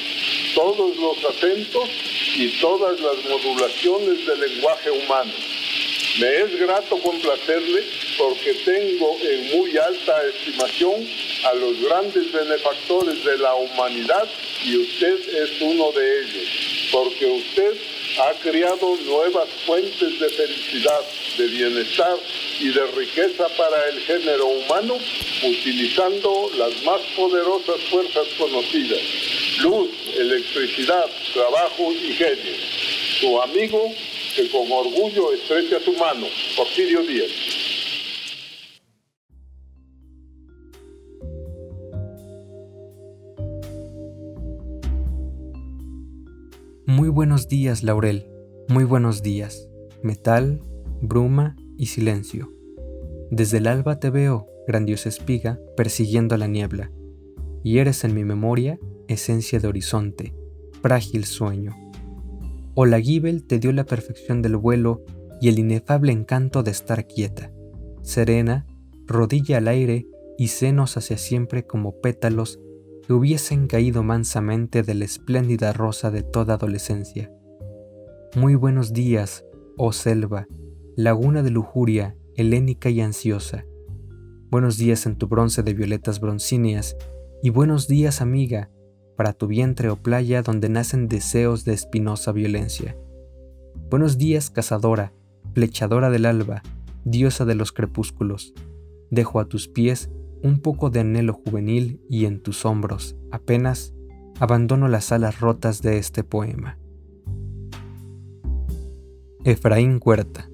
todos 0.56 0.96
los 0.98 1.26
acentos 1.26 1.90
y 2.36 2.60
todas 2.60 3.00
las 3.00 3.26
modulaciones 3.26 4.26
del 4.26 4.40
lenguaje 4.40 4.92
humano. 4.92 5.32
Me 6.20 6.36
es 6.42 6.60
grato 6.60 6.98
complacerle 7.00 7.84
porque 8.18 8.54
tengo 8.66 9.18
en 9.22 9.58
muy 9.58 9.78
alta 9.78 10.22
estimación 10.28 11.08
a 11.46 11.54
los 11.54 11.80
grandes 11.82 12.32
benefactores 12.32 13.24
de 13.24 13.38
la 13.38 13.56
humanidad 13.56 14.28
y 14.66 14.78
usted 14.78 15.44
es 15.44 15.62
uno 15.62 15.92
de 15.92 16.22
ellos, 16.22 16.50
porque 16.92 17.26
usted 17.26 17.74
ha 18.22 18.34
creado 18.42 18.98
nuevas 19.06 19.48
fuentes 19.66 20.20
de 20.20 20.30
felicidad, 20.30 21.00
de 21.38 21.48
bienestar 21.48 22.18
y 22.60 22.70
de 22.72 22.86
riqueza 22.88 23.48
para 23.58 23.90
el 23.90 24.00
género 24.02 24.48
humano, 24.48 24.98
utilizando 25.44 26.50
las 26.58 26.84
más 26.84 27.00
poderosas 27.16 27.82
fuerzas 27.90 28.28
conocidas, 28.38 29.00
luz, 29.62 29.90
electricidad, 30.18 31.06
trabajo 31.34 31.92
y 31.94 32.14
genio. 32.14 32.54
Su 33.20 33.42
amigo, 33.42 33.82
que 34.36 34.50
con 34.50 34.70
orgullo 34.72 35.34
estrecha 35.34 35.80
su 35.84 35.94
mano, 35.94 36.28
Porfirio 36.56 37.02
Díaz. 37.04 37.32
Muy 46.86 47.08
buenos 47.08 47.48
días, 47.48 47.84
Laurel. 47.84 48.26
Muy 48.68 48.84
buenos 48.84 49.22
días. 49.22 49.70
Metal, 50.02 50.62
bruma 51.02 51.56
y 51.80 51.86
silencio. 51.86 52.52
Desde 53.32 53.58
el 53.60 53.68
alba 53.68 54.00
te 54.00 54.10
veo, 54.10 54.48
grandiosa 54.68 55.08
espiga, 55.08 55.60
persiguiendo 55.78 56.36
la 56.36 56.48
niebla. 56.48 56.92
Y 57.64 57.78
eres 57.78 58.04
en 58.04 58.14
mi 58.14 58.26
memoria 58.26 58.78
esencia 59.08 59.60
de 59.60 59.70
horizonte, 59.70 60.36
frágil 60.82 61.24
sueño. 61.24 61.74
O 62.76 62.86
la 62.86 63.00
Gibel 63.00 63.48
te 63.48 63.60
dio 63.60 63.72
la 63.72 63.86
perfección 63.86 64.42
del 64.42 64.58
vuelo 64.58 65.06
y 65.40 65.48
el 65.48 65.58
inefable 65.58 66.12
encanto 66.12 66.64
de 66.64 66.72
estar 66.72 67.08
quieta, 67.08 67.54
serena, 68.02 68.68
rodilla 69.08 69.58
al 69.58 69.70
aire 69.70 70.06
y 70.38 70.50
senos 70.50 70.98
hacia 70.98 71.18
siempre 71.18 71.66
como 71.66 72.02
pétalos 72.02 72.60
que 73.08 73.14
hubiesen 73.14 73.68
caído 73.68 74.04
mansamente 74.04 74.84
de 74.84 74.96
la 74.96 75.06
espléndida 75.06 75.72
rosa 75.72 76.12
de 76.12 76.24
toda 76.24 76.56
adolescencia. 76.56 77.32
Muy 78.36 78.56
buenos 78.56 78.92
días, 78.92 79.46
oh 79.78 79.94
selva, 79.94 80.48
laguna 81.00 81.44
de 81.44 81.50
lujuria, 81.50 82.18
helénica 82.36 82.90
y 82.90 83.00
ansiosa. 83.00 83.64
Buenos 84.52 84.78
días 84.78 85.06
en 85.06 85.16
tu 85.16 85.28
bronce 85.28 85.64
de 85.64 85.74
violetas 85.74 86.20
broncíneas, 86.20 86.98
y 87.42 87.52
buenos 87.52 87.88
días, 87.88 88.20
amiga, 88.20 88.70
para 89.16 89.32
tu 89.32 89.48
vientre 89.48 89.90
o 89.90 89.96
playa 89.96 90.42
donde 90.42 90.68
nacen 90.68 91.08
deseos 91.08 91.64
de 91.64 91.72
espinosa 91.72 92.34
violencia. 92.34 92.98
Buenos 93.90 94.18
días, 94.18 94.50
cazadora, 94.50 95.14
flechadora 95.54 96.10
del 96.10 96.26
alba, 96.26 96.64
diosa 97.06 97.46
de 97.46 97.56
los 97.56 97.72
crepúsculos. 97.72 98.54
Dejo 99.10 99.40
a 99.40 99.46
tus 99.48 99.70
pies 99.70 100.12
un 100.44 100.60
poco 100.60 100.90
de 100.90 101.00
anhelo 101.00 101.32
juvenil 101.32 102.02
y 102.10 102.26
en 102.26 102.42
tus 102.42 102.66
hombros, 102.66 103.16
apenas, 103.32 103.94
abandono 104.42 104.90
las 104.90 105.14
alas 105.14 105.40
rotas 105.40 105.82
de 105.82 105.98
este 105.98 106.26
poema. 106.26 106.78
Efraín 109.46 110.02
Huerta 110.04 110.50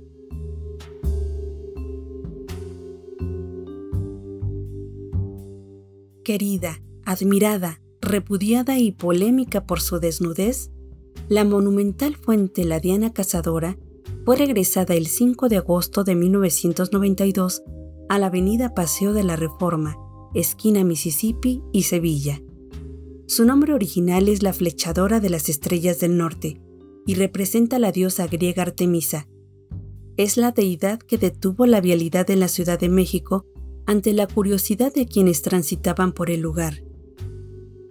Querida, 6.25 6.81
admirada, 7.05 7.83
repudiada 8.01 8.79
y 8.79 8.91
polémica 8.91 9.67
por 9.67 9.79
su 9.79 9.99
desnudez, 9.99 10.71
la 11.29 11.45
monumental 11.45 12.15
fuente 12.15 12.65
La 12.65 12.79
Diana 12.79 13.13
Cazadora 13.13 13.77
fue 14.25 14.35
regresada 14.35 14.95
el 14.95 15.05
5 15.05 15.49
de 15.49 15.57
agosto 15.57 16.03
de 16.03 16.15
1992 16.15 17.61
a 18.09 18.17
la 18.17 18.25
avenida 18.25 18.73
Paseo 18.73 19.13
de 19.13 19.23
la 19.23 19.35
Reforma, 19.35 19.97
esquina 20.33 20.83
Mississippi 20.83 21.61
y 21.71 21.83
Sevilla. 21.83 22.41
Su 23.27 23.45
nombre 23.45 23.75
original 23.75 24.27
es 24.27 24.41
la 24.41 24.53
Flechadora 24.53 25.19
de 25.19 25.29
las 25.29 25.47
Estrellas 25.47 25.99
del 25.99 26.17
Norte 26.17 26.59
y 27.05 27.13
representa 27.13 27.75
a 27.75 27.79
la 27.79 27.91
diosa 27.91 28.25
griega 28.25 28.63
Artemisa. 28.63 29.27
Es 30.17 30.37
la 30.37 30.51
deidad 30.51 30.97
que 30.97 31.19
detuvo 31.19 31.67
la 31.67 31.81
vialidad 31.81 32.31
en 32.31 32.39
la 32.39 32.47
Ciudad 32.47 32.79
de 32.79 32.89
México 32.89 33.45
ante 33.85 34.13
la 34.13 34.27
curiosidad 34.27 34.93
de 34.93 35.05
quienes 35.05 35.41
transitaban 35.41 36.11
por 36.11 36.29
el 36.29 36.41
lugar. 36.41 36.83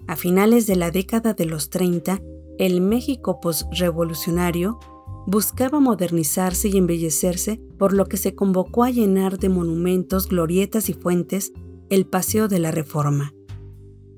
A 0.07 0.17
finales 0.17 0.67
de 0.67 0.77
la 0.77 0.91
década 0.91 1.35
de 1.35 1.47
los 1.47 1.71
30, 1.71 2.21
el 2.59 2.81
México 2.81 3.41
postrevolucionario 3.41 4.79
buscaba 5.27 5.81
modernizarse 5.81 6.69
y 6.69 6.77
embellecerse, 6.77 7.61
por 7.79 7.93
lo 7.93 8.07
que 8.07 8.17
se 8.17 8.35
convocó 8.35 8.85
a 8.85 8.91
llenar 8.91 9.39
de 9.39 9.49
monumentos, 9.49 10.29
glorietas 10.29 10.89
y 10.89 10.93
fuentes 10.93 11.53
el 11.89 12.07
Paseo 12.07 12.49
de 12.49 12.59
la 12.59 12.71
Reforma. 12.71 13.35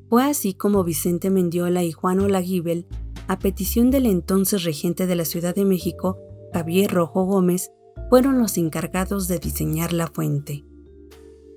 Fue 0.08 0.24
así 0.24 0.54
como 0.54 0.84
Vicente 0.84 1.30
Mendiola 1.30 1.84
y 1.84 1.92
Juan 1.92 2.20
Olaguibel, 2.20 2.86
a 3.28 3.38
petición 3.38 3.90
del 3.90 4.06
entonces 4.06 4.64
regente 4.64 5.06
de 5.06 5.16
la 5.16 5.24
Ciudad 5.24 5.54
de 5.54 5.64
México, 5.64 6.18
Javier 6.52 6.92
Rojo 6.92 7.24
Gómez, 7.24 7.70
fueron 8.08 8.38
los 8.38 8.56
encargados 8.56 9.26
de 9.26 9.38
diseñar 9.38 9.92
la 9.92 10.06
fuente. 10.06 10.65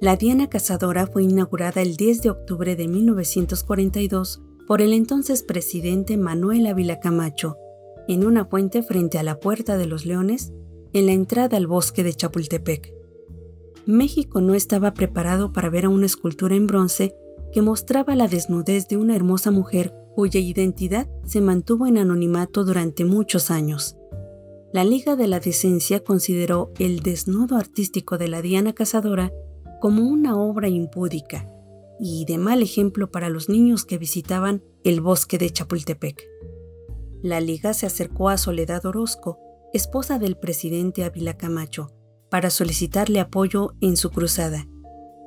La 0.02 0.16
Diana 0.16 0.48
Cazadora 0.48 1.08
fue 1.08 1.24
inaugurada 1.24 1.82
el 1.82 1.98
10 1.98 2.22
de 2.22 2.30
octubre 2.30 2.78
de 2.78 2.88
1942 2.88 4.42
por 4.66 4.82
el 4.82 4.94
entonces 4.94 5.44
presidente 5.44 6.16
Manuel 6.16 6.68
Ávila 6.68 7.02
Camacho, 7.02 7.58
en 8.08 8.26
una 8.26 8.46
fuente 8.46 8.82
frente 8.82 9.18
a 9.18 9.24
la 9.24 9.42
Puerta 9.42 9.78
de 9.78 9.88
los 9.88 10.06
Leones, 10.06 10.54
en 10.94 11.06
la 11.06 11.12
entrada 11.12 11.58
al 11.58 11.68
bosque 11.68 12.06
de 12.06 12.14
Chapultepec. 12.14 12.94
México 13.86 14.40
no 14.40 14.54
estaba 14.54 14.94
preparado 14.94 15.52
para 15.52 15.70
ver 15.70 15.84
a 15.84 15.90
una 15.90 16.06
escultura 16.06 16.56
en 16.56 16.68
bronce 16.68 17.14
que 17.52 17.62
mostraba 17.62 18.16
la 18.16 18.30
desnudez 18.30 18.88
de 18.88 18.96
una 18.96 19.18
hermosa 19.18 19.52
mujer 19.52 19.94
cuya 20.16 20.40
identidad 20.40 21.10
se 21.26 21.42
mantuvo 21.42 21.88
en 21.88 21.98
anonimato 21.98 22.64
durante 22.64 23.04
muchos 23.04 23.52
años. 23.52 23.98
La 24.72 24.86
Liga 24.86 25.18
de 25.18 25.28
la 25.28 25.42
Decencia 25.42 26.06
consideró 26.06 26.72
el 26.80 27.02
desnudo 27.02 27.58
artístico 27.58 28.18
de 28.18 28.30
la 28.30 28.42
Diana 28.42 28.72
Cazadora 28.72 29.34
como 29.80 30.04
una 30.04 30.38
obra 30.38 30.68
impúdica 30.68 31.48
y 32.00 32.26
de 32.26 32.38
mal 32.38 32.62
ejemplo 32.62 33.12
para 33.12 33.30
los 33.30 33.50
niños 33.50 33.86
que 33.86 33.98
visitaban 33.98 34.64
el 34.84 35.02
bosque 35.02 35.38
de 35.38 35.50
Chapultepec. 35.50 36.24
La 37.22 37.42
liga 37.42 37.74
se 37.74 37.86
acercó 37.86 38.30
a 38.30 38.38
Soledad 38.38 38.86
Orozco, 38.86 39.40
esposa 39.74 40.20
del 40.20 40.38
presidente 40.38 41.04
Ávila 41.04 41.36
Camacho, 41.36 41.92
para 42.30 42.50
solicitarle 42.50 43.20
apoyo 43.20 43.74
en 43.82 43.98
su 43.98 44.12
cruzada. 44.12 44.68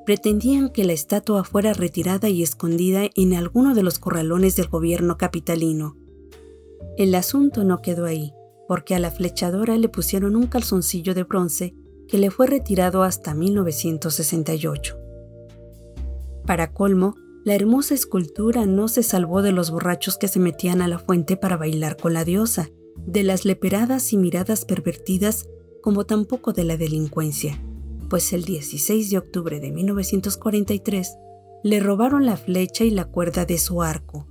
Pretendían 0.06 0.70
que 0.70 0.84
la 0.84 0.94
estatua 0.94 1.44
fuera 1.44 1.74
retirada 1.74 2.28
y 2.28 2.42
escondida 2.42 3.02
en 3.14 3.34
alguno 3.34 3.74
de 3.74 3.82
los 3.82 3.98
corralones 3.98 4.56
del 4.56 4.68
gobierno 4.68 5.18
capitalino. 5.18 5.96
El 6.96 7.14
asunto 7.14 7.64
no 7.64 7.82
quedó 7.82 8.06
ahí, 8.06 8.32
porque 8.66 8.94
a 8.94 8.98
la 8.98 9.10
flechadora 9.10 9.76
le 9.76 9.88
pusieron 9.88 10.34
un 10.34 10.46
calzoncillo 10.46 11.14
de 11.14 11.24
bronce 11.24 11.74
que 12.12 12.18
le 12.18 12.30
fue 12.30 12.46
retirado 12.46 13.04
hasta 13.04 13.32
1968. 13.32 14.98
Para 16.46 16.74
colmo, 16.74 17.14
la 17.42 17.54
hermosa 17.54 17.94
escultura 17.94 18.66
no 18.66 18.88
se 18.88 19.02
salvó 19.02 19.40
de 19.40 19.50
los 19.50 19.70
borrachos 19.70 20.18
que 20.18 20.28
se 20.28 20.38
metían 20.38 20.82
a 20.82 20.88
la 20.88 20.98
fuente 20.98 21.38
para 21.38 21.56
bailar 21.56 21.96
con 21.96 22.12
la 22.12 22.26
diosa, 22.26 22.68
de 23.06 23.22
las 23.22 23.46
leperadas 23.46 24.12
y 24.12 24.18
miradas 24.18 24.66
pervertidas, 24.66 25.48
como 25.80 26.04
tampoco 26.04 26.52
de 26.52 26.64
la 26.64 26.76
delincuencia, 26.76 27.58
pues 28.10 28.34
el 28.34 28.44
16 28.44 29.08
de 29.08 29.16
octubre 29.16 29.58
de 29.58 29.72
1943 29.72 31.16
le 31.64 31.80
robaron 31.80 32.26
la 32.26 32.36
flecha 32.36 32.84
y 32.84 32.90
la 32.90 33.06
cuerda 33.06 33.46
de 33.46 33.56
su 33.56 33.80
arco. 33.80 34.28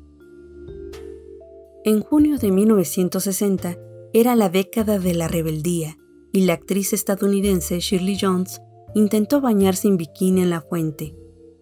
En 1.83 2.01
junio 2.01 2.37
de 2.37 2.51
1960 2.51 3.79
era 4.13 4.35
la 4.35 4.49
década 4.49 4.99
de 4.99 5.15
la 5.15 5.27
rebeldía 5.27 5.97
y 6.31 6.41
la 6.41 6.53
actriz 6.53 6.93
estadounidense 6.93 7.79
Shirley 7.79 8.17
Jones 8.19 8.61
intentó 8.95 9.41
bañarse 9.41 9.87
en 9.87 9.97
bikini 9.97 10.41
en 10.41 10.49
la 10.49 10.61
fuente, 10.61 11.15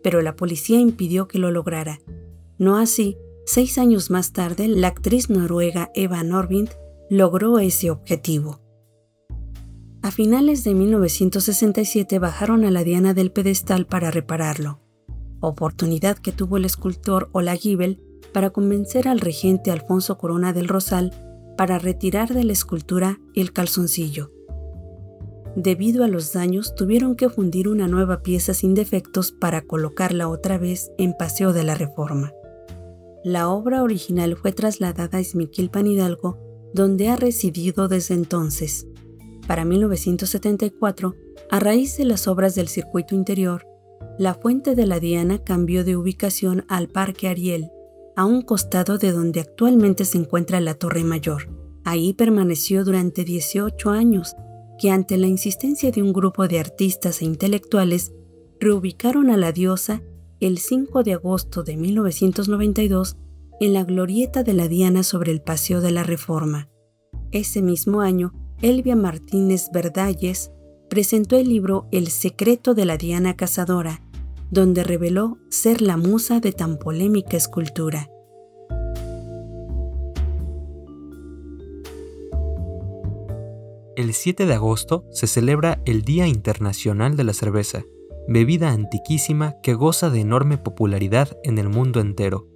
pero 0.03 0.21
la 0.21 0.35
policía 0.35 0.79
impidió 0.79 1.27
que 1.27 1.39
lo 1.39 1.51
lograra. 1.51 1.99
No 2.57 2.77
así, 2.77 3.17
seis 3.45 3.77
años 3.77 4.09
más 4.09 4.33
tarde, 4.33 4.67
la 4.67 4.87
actriz 4.87 5.29
noruega 5.29 5.91
Eva 5.95 6.23
Norvind 6.23 6.69
logró 7.09 7.59
ese 7.59 7.89
objetivo. 7.89 8.61
A 10.01 10.11
finales 10.11 10.63
de 10.63 10.73
1967 10.73 12.19
bajaron 12.19 12.63
a 12.63 12.71
la 12.71 12.83
Diana 12.83 13.13
del 13.13 13.31
pedestal 13.31 13.85
para 13.85 14.11
repararlo, 14.11 14.79
oportunidad 15.41 16.17
que 16.17 16.31
tuvo 16.31 16.57
el 16.57 16.65
escultor 16.65 17.29
Olagibel 17.31 18.01
para 18.33 18.51
convencer 18.51 19.07
al 19.07 19.19
regente 19.19 19.71
Alfonso 19.71 20.17
Corona 20.17 20.53
del 20.53 20.67
Rosal 20.67 21.11
para 21.57 21.79
retirar 21.79 22.33
de 22.33 22.43
la 22.43 22.53
escultura 22.53 23.19
el 23.35 23.51
calzoncillo. 23.51 24.31
Debido 25.55 26.03
a 26.03 26.07
los 26.07 26.33
daños, 26.33 26.75
tuvieron 26.75 27.15
que 27.15 27.29
fundir 27.29 27.67
una 27.67 27.87
nueva 27.87 28.21
pieza 28.21 28.53
sin 28.53 28.75
defectos 28.75 29.31
para 29.31 29.61
colocarla 29.61 30.27
otra 30.27 30.57
vez 30.57 30.91
en 30.97 31.13
Paseo 31.13 31.53
de 31.53 31.63
la 31.63 31.75
Reforma. 31.75 32.33
La 33.23 33.49
obra 33.49 33.83
original 33.83 34.37
fue 34.37 34.51
trasladada 34.51 35.17
a 35.17 35.21
Esmiquilpan 35.21 35.87
Hidalgo, 35.87 36.37
donde 36.73 37.09
ha 37.09 37.15
residido 37.15 37.87
desde 37.87 38.13
entonces. 38.13 38.87
Para 39.47 39.65
1974, 39.65 41.15
a 41.49 41.59
raíz 41.59 41.97
de 41.97 42.05
las 42.05 42.27
obras 42.27 42.53
del 42.53 42.67
circuito 42.67 43.15
interior, 43.15 43.65
la 44.19 44.35
Fuente 44.35 44.75
de 44.75 44.85
la 44.85 44.99
Diana 44.99 45.39
cambió 45.43 45.83
de 45.83 45.97
ubicación 45.97 46.65
al 46.67 46.87
Parque 46.89 47.27
Ariel, 47.27 47.71
a 48.15 48.25
un 48.25 48.41
costado 48.41 48.97
de 48.97 49.11
donde 49.11 49.39
actualmente 49.39 50.05
se 50.05 50.17
encuentra 50.17 50.59
la 50.59 50.75
Torre 50.75 51.03
Mayor. 51.03 51.49
Ahí 51.85 52.13
permaneció 52.13 52.83
durante 52.83 53.23
18 53.23 53.89
años, 53.89 54.35
que 54.79 54.91
ante 54.91 55.17
la 55.17 55.27
insistencia 55.27 55.91
de 55.91 56.01
un 56.01 56.13
grupo 56.13 56.47
de 56.47 56.59
artistas 56.59 57.21
e 57.21 57.25
intelectuales, 57.25 58.13
reubicaron 58.59 59.29
a 59.29 59.37
la 59.37 59.51
diosa 59.51 60.01
el 60.39 60.57
5 60.57 61.03
de 61.03 61.13
agosto 61.13 61.63
de 61.63 61.75
1992 61.75 63.17
en 63.59 63.73
la 63.73 63.83
glorieta 63.83 64.41
de 64.43 64.53
la 64.53 64.69
Diana 64.69 65.03
sobre 65.03 65.31
el 65.31 65.41
Paseo 65.41 65.81
de 65.81 65.91
la 65.91 66.03
Reforma. 66.03 66.69
Ese 67.31 67.61
mismo 67.61 68.01
año, 68.01 68.31
Elvia 68.61 68.95
Martínez 68.95 69.69
Verdalles 69.73 70.51
presentó 70.89 71.37
el 71.37 71.49
libro 71.49 71.87
El 71.91 72.07
secreto 72.07 72.73
de 72.73 72.85
la 72.85 72.97
Diana 72.97 73.35
Cazadora, 73.35 74.01
donde 74.49 74.83
reveló 74.83 75.37
ser 75.49 75.81
la 75.81 75.97
musa 75.97 76.39
de 76.39 76.53
tan 76.53 76.77
polémica 76.77 77.37
escultura. 77.37 78.09
El 83.99 84.13
7 84.13 84.45
de 84.45 84.53
agosto 84.53 85.03
se 85.11 85.27
celebra 85.27 85.81
el 85.85 86.03
Día 86.03 86.25
Internacional 86.25 87.17
de 87.17 87.25
la 87.25 87.33
Cerveza, 87.33 87.83
bebida 88.29 88.71
antiquísima 88.71 89.59
que 89.61 89.73
goza 89.73 90.09
de 90.09 90.21
enorme 90.21 90.57
popularidad 90.57 91.37
en 91.43 91.57
el 91.57 91.67
mundo 91.67 91.99
entero. 91.99 92.47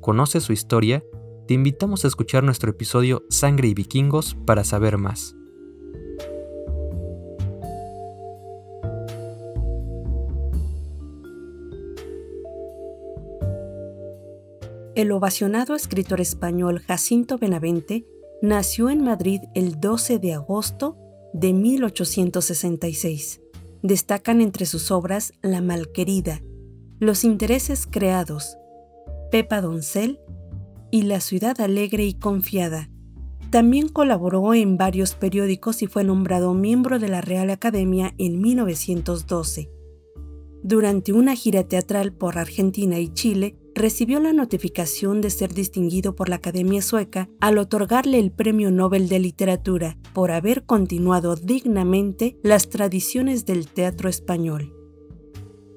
¿Conoce 0.00 0.40
su 0.40 0.52
historia? 0.52 1.04
Te 1.46 1.54
invitamos 1.54 2.04
a 2.04 2.08
escuchar 2.08 2.42
nuestro 2.42 2.72
episodio 2.72 3.22
Sangre 3.30 3.68
y 3.68 3.74
Vikingos 3.74 4.36
para 4.44 4.64
saber 4.64 4.98
más. 4.98 5.36
El 14.96 15.12
ovacionado 15.12 15.76
escritor 15.76 16.20
español 16.20 16.80
Jacinto 16.80 17.38
Benavente 17.38 18.04
nació 18.42 18.90
en 18.90 19.02
Madrid 19.02 19.40
el 19.54 19.80
12 19.80 20.18
de 20.18 20.34
agosto 20.34 20.96
de 21.32 21.52
1866. 21.52 23.40
Destacan 23.82 24.40
entre 24.40 24.66
sus 24.66 24.90
obras 24.90 25.32
La 25.42 25.60
Malquerida, 25.60 26.40
Los 26.98 27.24
Intereses 27.24 27.86
Creados, 27.86 28.56
Pepa 29.30 29.60
Doncel 29.60 30.20
y 30.90 31.02
La 31.02 31.20
Ciudad 31.20 31.60
Alegre 31.60 32.04
y 32.04 32.14
Confiada. 32.14 32.90
También 33.50 33.88
colaboró 33.88 34.52
en 34.54 34.76
varios 34.76 35.14
periódicos 35.14 35.82
y 35.82 35.86
fue 35.86 36.04
nombrado 36.04 36.54
miembro 36.54 36.98
de 36.98 37.08
la 37.08 37.20
Real 37.20 37.50
Academia 37.50 38.14
en 38.18 38.40
1912. 38.40 39.70
Durante 40.62 41.12
una 41.12 41.34
gira 41.34 41.64
teatral 41.64 42.12
por 42.12 42.36
Argentina 42.36 42.98
y 42.98 43.08
Chile, 43.08 43.56
recibió 43.74 44.20
la 44.20 44.32
notificación 44.32 45.20
de 45.20 45.30
ser 45.30 45.54
distinguido 45.54 46.14
por 46.14 46.28
la 46.28 46.36
Academia 46.36 46.82
Sueca 46.82 47.28
al 47.40 47.58
otorgarle 47.58 48.18
el 48.18 48.30
Premio 48.30 48.70
Nobel 48.70 49.08
de 49.08 49.18
Literatura 49.18 49.96
por 50.12 50.30
haber 50.30 50.64
continuado 50.64 51.36
dignamente 51.36 52.38
las 52.42 52.68
tradiciones 52.68 53.46
del 53.46 53.68
teatro 53.68 54.08
español. 54.08 54.74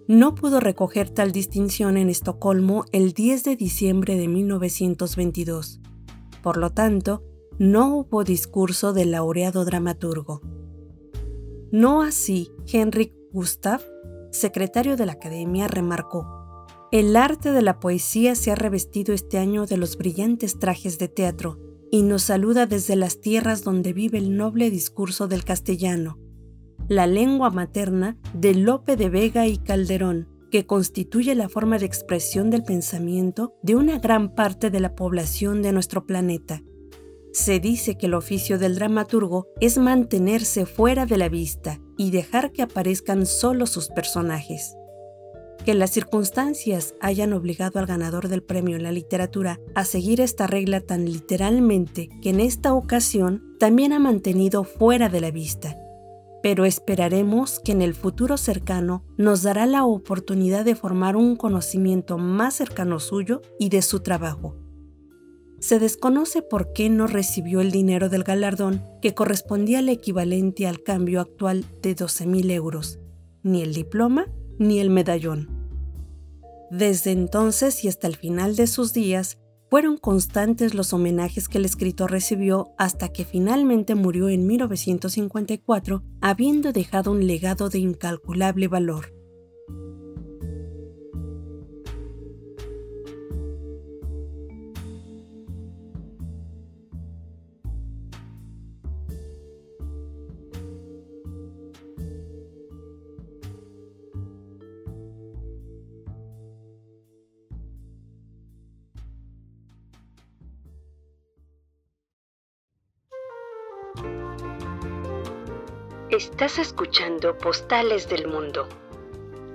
No 0.08 0.36
pudo 0.36 0.60
recoger 0.60 1.10
tal 1.10 1.32
distinción 1.32 1.95
en 1.95 2.10
Estocolmo 2.10 2.86
el 2.91 3.13
10 3.13 3.43
de 3.43 3.56
diciembre 3.56 4.17
de 4.17 4.27
1922. 4.27 5.80
Por 6.43 6.58
lo 6.58 6.71
tanto, 6.71 7.23
no 7.60 7.95
hubo 7.95 8.23
discurso 8.23 8.91
del 8.91 9.12
laureado 9.12 9.63
dramaturgo. 9.63 10.41
No 11.71 12.01
así, 12.01 12.51
Henrik 12.71 13.13
Gustav, 13.32 13.82
secretario 14.32 14.97
de 14.97 15.06
la 15.06 15.13
Academia, 15.13 15.67
remarcó, 15.67 16.40
el 16.91 17.15
arte 17.15 17.54
de 17.54 17.62
la 17.62 17.80
poesía 17.80 18.36
se 18.36 18.51
ha 18.51 18.56
revestido 18.56 19.13
este 19.13 19.38
año 19.38 19.65
de 19.65 19.77
los 19.77 19.97
brillantes 19.97 20.60
trajes 20.60 20.99
de 20.99 21.08
teatro 21.08 21.58
y 21.89 22.04
nos 22.04 22.23
saluda 22.23 22.65
desde 22.65 22.97
las 22.97 23.21
tierras 23.21 23.63
donde 23.63 23.93
vive 23.93 24.17
el 24.17 24.36
noble 24.36 24.69
discurso 24.69 25.30
del 25.30 25.45
castellano, 25.45 26.19
la 26.89 27.08
lengua 27.08 27.49
materna 27.49 28.17
de 28.34 28.56
Lope 28.56 28.97
de 28.97 29.10
Vega 29.10 29.47
y 29.47 29.58
Calderón, 29.58 30.27
que 30.51 30.65
constituye 30.65 31.34
la 31.34 31.47
forma 31.47 31.77
de 31.77 31.86
expresión 31.86 32.49
del 32.49 32.63
pensamiento 32.63 33.56
de 33.63 33.77
una 33.77 33.99
gran 33.99 34.36
parte 34.36 34.69
de 34.69 34.82
la 34.82 34.93
población 34.93 35.62
de 35.62 35.71
nuestro 35.71 36.06
planeta. 36.06 36.62
Se 37.32 37.62
dice 37.62 37.97
que 37.97 38.08
el 38.08 38.13
oficio 38.15 38.60
del 38.60 38.75
dramaturgo 38.75 39.47
es 39.62 39.77
mantenerse 39.77 40.65
fuera 40.65 41.06
de 41.06 41.17
la 41.17 41.30
vista 41.30 41.80
y 41.95 42.12
dejar 42.12 42.51
que 42.51 42.63
aparezcan 42.63 43.25
solo 43.25 43.65
sus 43.65 43.88
personajes 43.88 44.75
que 45.65 45.74
las 45.74 45.91
circunstancias 45.91 46.95
hayan 47.00 47.34
obligado 47.34 47.80
al 47.80 47.86
ganador 47.86 48.28
del 48.28 48.43
premio 48.43 48.76
en 48.76 48.84
la 48.84 48.91
literatura 48.91 49.60
a 49.76 49.86
seguir 49.86 50.21
esta 50.21 50.47
regla 50.47 50.82
tan 50.82 51.06
literalmente 51.06 52.10
que 52.21 52.32
en 52.32 52.39
esta 52.39 52.74
ocasión 52.74 53.56
también 53.60 53.93
ha 53.93 54.00
mantenido 54.00 54.63
fuera 54.63 55.10
de 55.10 55.21
la 55.21 55.32
vista. 55.32 55.78
Pero 56.41 56.65
esperaremos 56.65 57.60
que 57.60 57.71
en 57.71 57.84
el 57.84 57.93
futuro 57.93 58.38
cercano 58.38 59.06
nos 59.17 59.43
dará 59.43 59.67
la 59.67 59.86
oportunidad 59.86 60.65
de 60.65 60.76
formar 60.76 61.15
un 61.15 61.36
conocimiento 61.36 62.17
más 62.17 62.56
cercano 62.56 63.00
suyo 63.00 63.41
y 63.60 63.69
de 63.69 63.84
su 63.84 64.00
trabajo. 64.00 64.56
Se 65.60 65.78
desconoce 65.78 66.41
por 66.41 66.74
qué 66.74 66.89
no 66.89 67.06
recibió 67.06 67.62
el 67.62 67.69
dinero 67.69 68.10
del 68.10 68.24
galardón 68.24 68.84
que 69.00 69.13
correspondía 69.13 69.78
al 69.78 69.89
equivalente 69.89 70.65
al 70.65 70.82
cambio 70.82 71.21
actual 71.21 71.63
de 71.84 71.95
12.000 71.95 72.50
euros, 72.50 73.00
ni 73.43 73.62
el 73.62 73.76
diploma 73.76 74.26
ni 74.62 74.80
el 74.80 74.89
medallón. 74.89 75.50
Desde 76.69 77.12
entonces 77.12 77.84
y 77.84 77.88
hasta 77.88 78.08
el 78.08 78.15
final 78.15 78.56
de 78.56 78.67
sus 78.67 78.93
días, 78.93 79.39
fueron 79.69 79.97
constantes 79.97 80.74
los 80.74 80.93
homenajes 80.93 81.47
que 81.47 81.58
el 81.58 81.65
escritor 81.65 82.12
recibió 82.12 82.74
hasta 82.78 83.10
que 83.10 83.26
finalmente 83.26 83.95
murió 83.95 84.30
en 84.30 84.45
1954, 84.45 86.04
habiendo 86.21 86.74
dejado 86.74 87.12
un 87.12 87.26
legado 87.26 87.69
de 87.69 87.80
incalculable 87.80 88.67
valor. 88.67 89.20
Estás 116.23 116.60
escuchando 116.60 117.36
Postales 117.36 118.07
del 118.07 118.27
Mundo. 118.27 118.69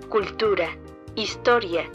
Cultura, 0.08 0.76
historia, 1.14 1.88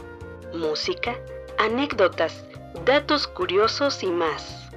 música, 0.53 1.17
anécdotas, 1.59 2.45
datos 2.85 3.27
curiosos 3.27 4.01
y 4.01 4.07
más. 4.07 4.71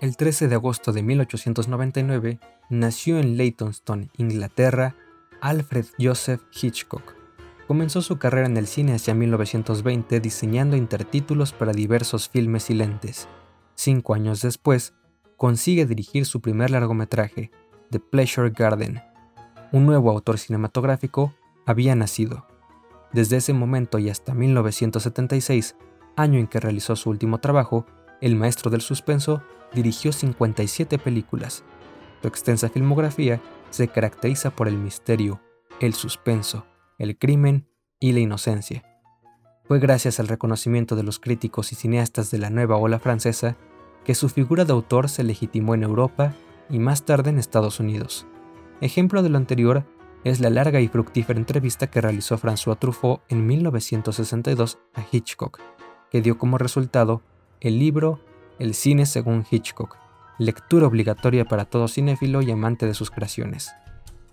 El 0.00 0.16
13 0.16 0.46
de 0.46 0.54
agosto 0.54 0.92
de 0.92 1.02
1899 1.02 2.38
nació 2.70 3.18
en 3.18 3.36
Leytonstone, 3.36 4.10
Inglaterra, 4.18 4.94
Alfred 5.46 5.86
Joseph 5.96 6.42
Hitchcock. 6.60 7.14
Comenzó 7.68 8.02
su 8.02 8.18
carrera 8.18 8.48
en 8.48 8.56
el 8.56 8.66
cine 8.66 8.94
hacia 8.94 9.14
1920 9.14 10.18
diseñando 10.18 10.76
intertítulos 10.76 11.52
para 11.52 11.70
diversos 11.70 12.28
filmes 12.28 12.64
silentes. 12.64 13.28
Cinco 13.76 14.14
años 14.14 14.42
después, 14.42 14.94
consigue 15.36 15.86
dirigir 15.86 16.26
su 16.26 16.40
primer 16.40 16.72
largometraje, 16.72 17.52
The 17.92 18.00
Pleasure 18.00 18.50
Garden. 18.50 19.00
Un 19.70 19.86
nuevo 19.86 20.10
autor 20.10 20.38
cinematográfico 20.38 21.32
había 21.64 21.94
nacido. 21.94 22.44
Desde 23.12 23.36
ese 23.36 23.52
momento 23.52 24.00
y 24.00 24.10
hasta 24.10 24.34
1976, 24.34 25.76
año 26.16 26.40
en 26.40 26.48
que 26.48 26.58
realizó 26.58 26.96
su 26.96 27.08
último 27.08 27.38
trabajo, 27.38 27.86
el 28.20 28.34
maestro 28.34 28.68
del 28.68 28.80
suspenso 28.80 29.44
dirigió 29.72 30.10
57 30.10 30.98
películas. 30.98 31.62
Su 32.20 32.26
extensa 32.26 32.68
filmografía 32.68 33.40
se 33.70 33.88
caracteriza 33.88 34.50
por 34.50 34.68
el 34.68 34.76
misterio, 34.76 35.40
el 35.80 35.94
suspenso, 35.94 36.66
el 36.98 37.18
crimen 37.18 37.68
y 38.00 38.12
la 38.12 38.20
inocencia. 38.20 38.84
Fue 39.64 39.80
gracias 39.80 40.20
al 40.20 40.28
reconocimiento 40.28 40.96
de 40.96 41.02
los 41.02 41.18
críticos 41.18 41.72
y 41.72 41.74
cineastas 41.74 42.30
de 42.30 42.38
la 42.38 42.50
nueva 42.50 42.76
ola 42.76 42.98
francesa 42.98 43.56
que 44.04 44.14
su 44.14 44.28
figura 44.28 44.64
de 44.64 44.72
autor 44.72 45.08
se 45.08 45.24
legitimó 45.24 45.74
en 45.74 45.82
Europa 45.82 46.34
y 46.70 46.78
más 46.78 47.04
tarde 47.04 47.30
en 47.30 47.38
Estados 47.38 47.80
Unidos. 47.80 48.26
Ejemplo 48.80 49.22
de 49.22 49.28
lo 49.28 49.38
anterior 49.38 49.84
es 50.22 50.40
la 50.40 50.50
larga 50.50 50.80
y 50.80 50.88
fructífera 50.88 51.38
entrevista 51.38 51.88
que 51.88 52.00
realizó 52.00 52.38
François 52.38 52.78
Truffaut 52.78 53.20
en 53.28 53.46
1962 53.46 54.78
a 54.94 55.04
Hitchcock, 55.10 55.60
que 56.10 56.20
dio 56.20 56.38
como 56.38 56.58
resultado 56.58 57.22
el 57.60 57.78
libro 57.78 58.20
El 58.58 58.74
cine 58.74 59.06
según 59.06 59.44
Hitchcock, 59.50 59.96
lectura 60.38 60.86
obligatoria 60.86 61.44
para 61.44 61.64
todo 61.64 61.88
cinéfilo 61.88 62.42
y 62.42 62.50
amante 62.50 62.86
de 62.86 62.94
sus 62.94 63.10
creaciones. 63.10 63.72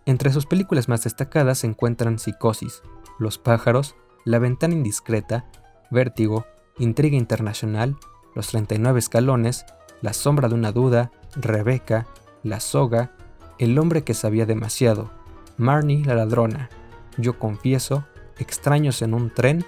Entre 0.05 0.33
sus 0.33 0.45
películas 0.45 0.89
más 0.89 1.03
destacadas 1.03 1.59
se 1.59 1.67
encuentran 1.67 2.19
Psicosis, 2.19 2.81
Los 3.19 3.37
pájaros, 3.37 3.95
La 4.25 4.39
ventana 4.39 4.73
indiscreta, 4.73 5.45
Vértigo, 5.91 6.45
Intriga 6.77 7.15
Internacional, 7.15 7.97
Los 8.35 8.47
39 8.47 8.99
escalones, 8.99 9.65
La 10.01 10.13
sombra 10.13 10.49
de 10.49 10.55
una 10.55 10.71
duda, 10.71 11.11
Rebeca, 11.35 12.07
La 12.43 12.59
soga, 12.59 13.11
El 13.59 13.79
hombre 13.79 14.03
que 14.03 14.13
sabía 14.13 14.45
demasiado, 14.45 15.09
Marnie 15.57 16.03
la 16.03 16.15
ladrona, 16.15 16.69
Yo 17.17 17.39
confieso, 17.39 18.05
Extraños 18.39 19.01
en 19.03 19.13
un 19.13 19.29
tren, 19.29 19.63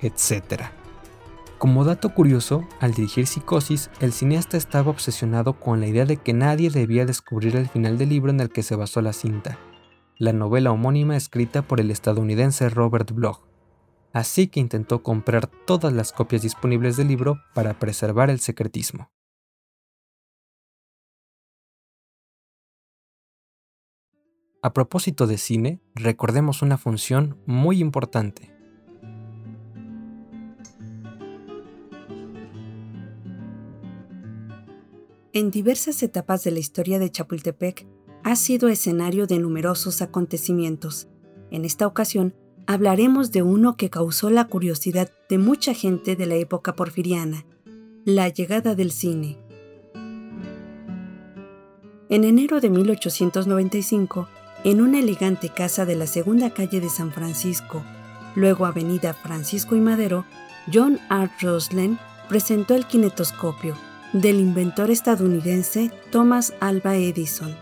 etc. 0.00 0.64
Como 1.62 1.84
dato 1.84 2.12
curioso, 2.12 2.66
al 2.80 2.92
dirigir 2.92 3.28
Psicosis, 3.28 3.88
el 4.00 4.12
cineasta 4.12 4.56
estaba 4.56 4.90
obsesionado 4.90 5.60
con 5.60 5.78
la 5.78 5.86
idea 5.86 6.04
de 6.04 6.16
que 6.16 6.32
nadie 6.32 6.70
debía 6.70 7.06
descubrir 7.06 7.54
el 7.54 7.68
final 7.68 7.98
del 7.98 8.08
libro 8.08 8.32
en 8.32 8.40
el 8.40 8.50
que 8.50 8.64
se 8.64 8.74
basó 8.74 9.00
la 9.00 9.12
cinta, 9.12 9.60
la 10.18 10.32
novela 10.32 10.72
homónima 10.72 11.16
escrita 11.16 11.62
por 11.62 11.78
el 11.78 11.92
estadounidense 11.92 12.68
Robert 12.68 13.12
Bloch. 13.12 13.46
Así 14.12 14.48
que 14.48 14.58
intentó 14.58 15.04
comprar 15.04 15.46
todas 15.46 15.92
las 15.92 16.12
copias 16.12 16.42
disponibles 16.42 16.96
del 16.96 17.06
libro 17.06 17.40
para 17.54 17.78
preservar 17.78 18.28
el 18.28 18.40
secretismo. 18.40 19.12
A 24.62 24.72
propósito 24.72 25.28
de 25.28 25.38
cine, 25.38 25.80
recordemos 25.94 26.62
una 26.62 26.76
función 26.76 27.40
muy 27.46 27.78
importante. 27.78 28.51
En 35.32 35.50
diversas 35.50 36.02
etapas 36.02 36.44
de 36.44 36.50
la 36.50 36.58
historia 36.58 36.98
de 36.98 37.10
Chapultepec 37.10 37.86
ha 38.22 38.36
sido 38.36 38.68
escenario 38.68 39.26
de 39.26 39.38
numerosos 39.38 40.02
acontecimientos. 40.02 41.08
En 41.50 41.64
esta 41.64 41.86
ocasión 41.86 42.34
hablaremos 42.66 43.32
de 43.32 43.42
uno 43.42 43.76
que 43.76 43.90
causó 43.90 44.30
la 44.30 44.46
curiosidad 44.46 45.10
de 45.28 45.38
mucha 45.38 45.74
gente 45.74 46.16
de 46.16 46.26
la 46.26 46.34
época 46.34 46.74
porfiriana, 46.74 47.46
la 48.04 48.28
llegada 48.28 48.74
del 48.74 48.92
cine. 48.92 49.38
En 52.08 52.24
enero 52.24 52.60
de 52.60 52.68
1895, 52.68 54.28
en 54.64 54.82
una 54.82 55.00
elegante 55.00 55.48
casa 55.48 55.86
de 55.86 55.96
la 55.96 56.06
segunda 56.06 56.50
calle 56.50 56.80
de 56.80 56.90
San 56.90 57.10
Francisco, 57.10 57.82
luego 58.36 58.66
Avenida 58.66 59.14
Francisco 59.14 59.76
y 59.76 59.80
Madero, 59.80 60.26
John 60.72 61.00
R. 61.10 61.30
Roslin 61.40 61.98
presentó 62.28 62.74
el 62.74 62.86
kinetoscopio, 62.86 63.74
del 64.12 64.40
inventor 64.40 64.90
estadounidense 64.90 65.90
Thomas 66.10 66.52
Alva 66.60 66.96
Edison, 66.96 67.54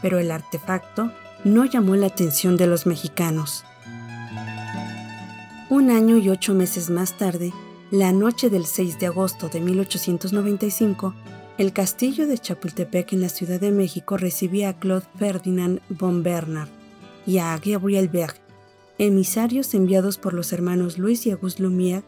pero 0.00 0.18
el 0.18 0.30
artefacto 0.30 1.12
no 1.44 1.64
llamó 1.64 1.96
la 1.96 2.06
atención 2.06 2.56
de 2.56 2.66
los 2.66 2.86
mexicanos. 2.86 3.64
Un 5.68 5.90
año 5.90 6.16
y 6.16 6.28
ocho 6.28 6.54
meses 6.54 6.90
más 6.90 7.16
tarde, 7.18 7.52
la 7.90 8.12
noche 8.12 8.48
del 8.48 8.66
6 8.66 8.98
de 8.98 9.06
agosto 9.06 9.48
de 9.48 9.60
1895, 9.60 11.14
el 11.58 11.72
castillo 11.72 12.26
de 12.26 12.38
Chapultepec 12.38 13.12
en 13.12 13.20
la 13.20 13.28
Ciudad 13.28 13.60
de 13.60 13.70
México 13.70 14.16
recibía 14.16 14.70
a 14.70 14.78
Claude 14.78 15.06
Ferdinand 15.18 15.80
von 15.90 16.22
Bernard 16.22 16.68
y 17.26 17.38
a 17.38 17.58
Gabriel 17.58 18.08
Berg, 18.08 18.36
emisarios 18.98 19.74
enviados 19.74 20.16
por 20.16 20.32
los 20.32 20.52
hermanos 20.52 20.98
Luis 20.98 21.26
y 21.26 21.30
Auguste 21.30 21.62
Lumière 21.62 22.02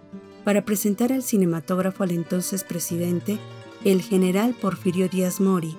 para 0.45 0.65
presentar 0.65 1.13
al 1.13 1.23
cinematógrafo 1.23 2.03
al 2.03 2.13
entonces 2.13 2.65
presidente 2.65 3.39
el 3.85 4.01
general 4.03 4.55
Porfirio 4.55 5.09
Díaz 5.09 5.41
Mori, 5.41 5.77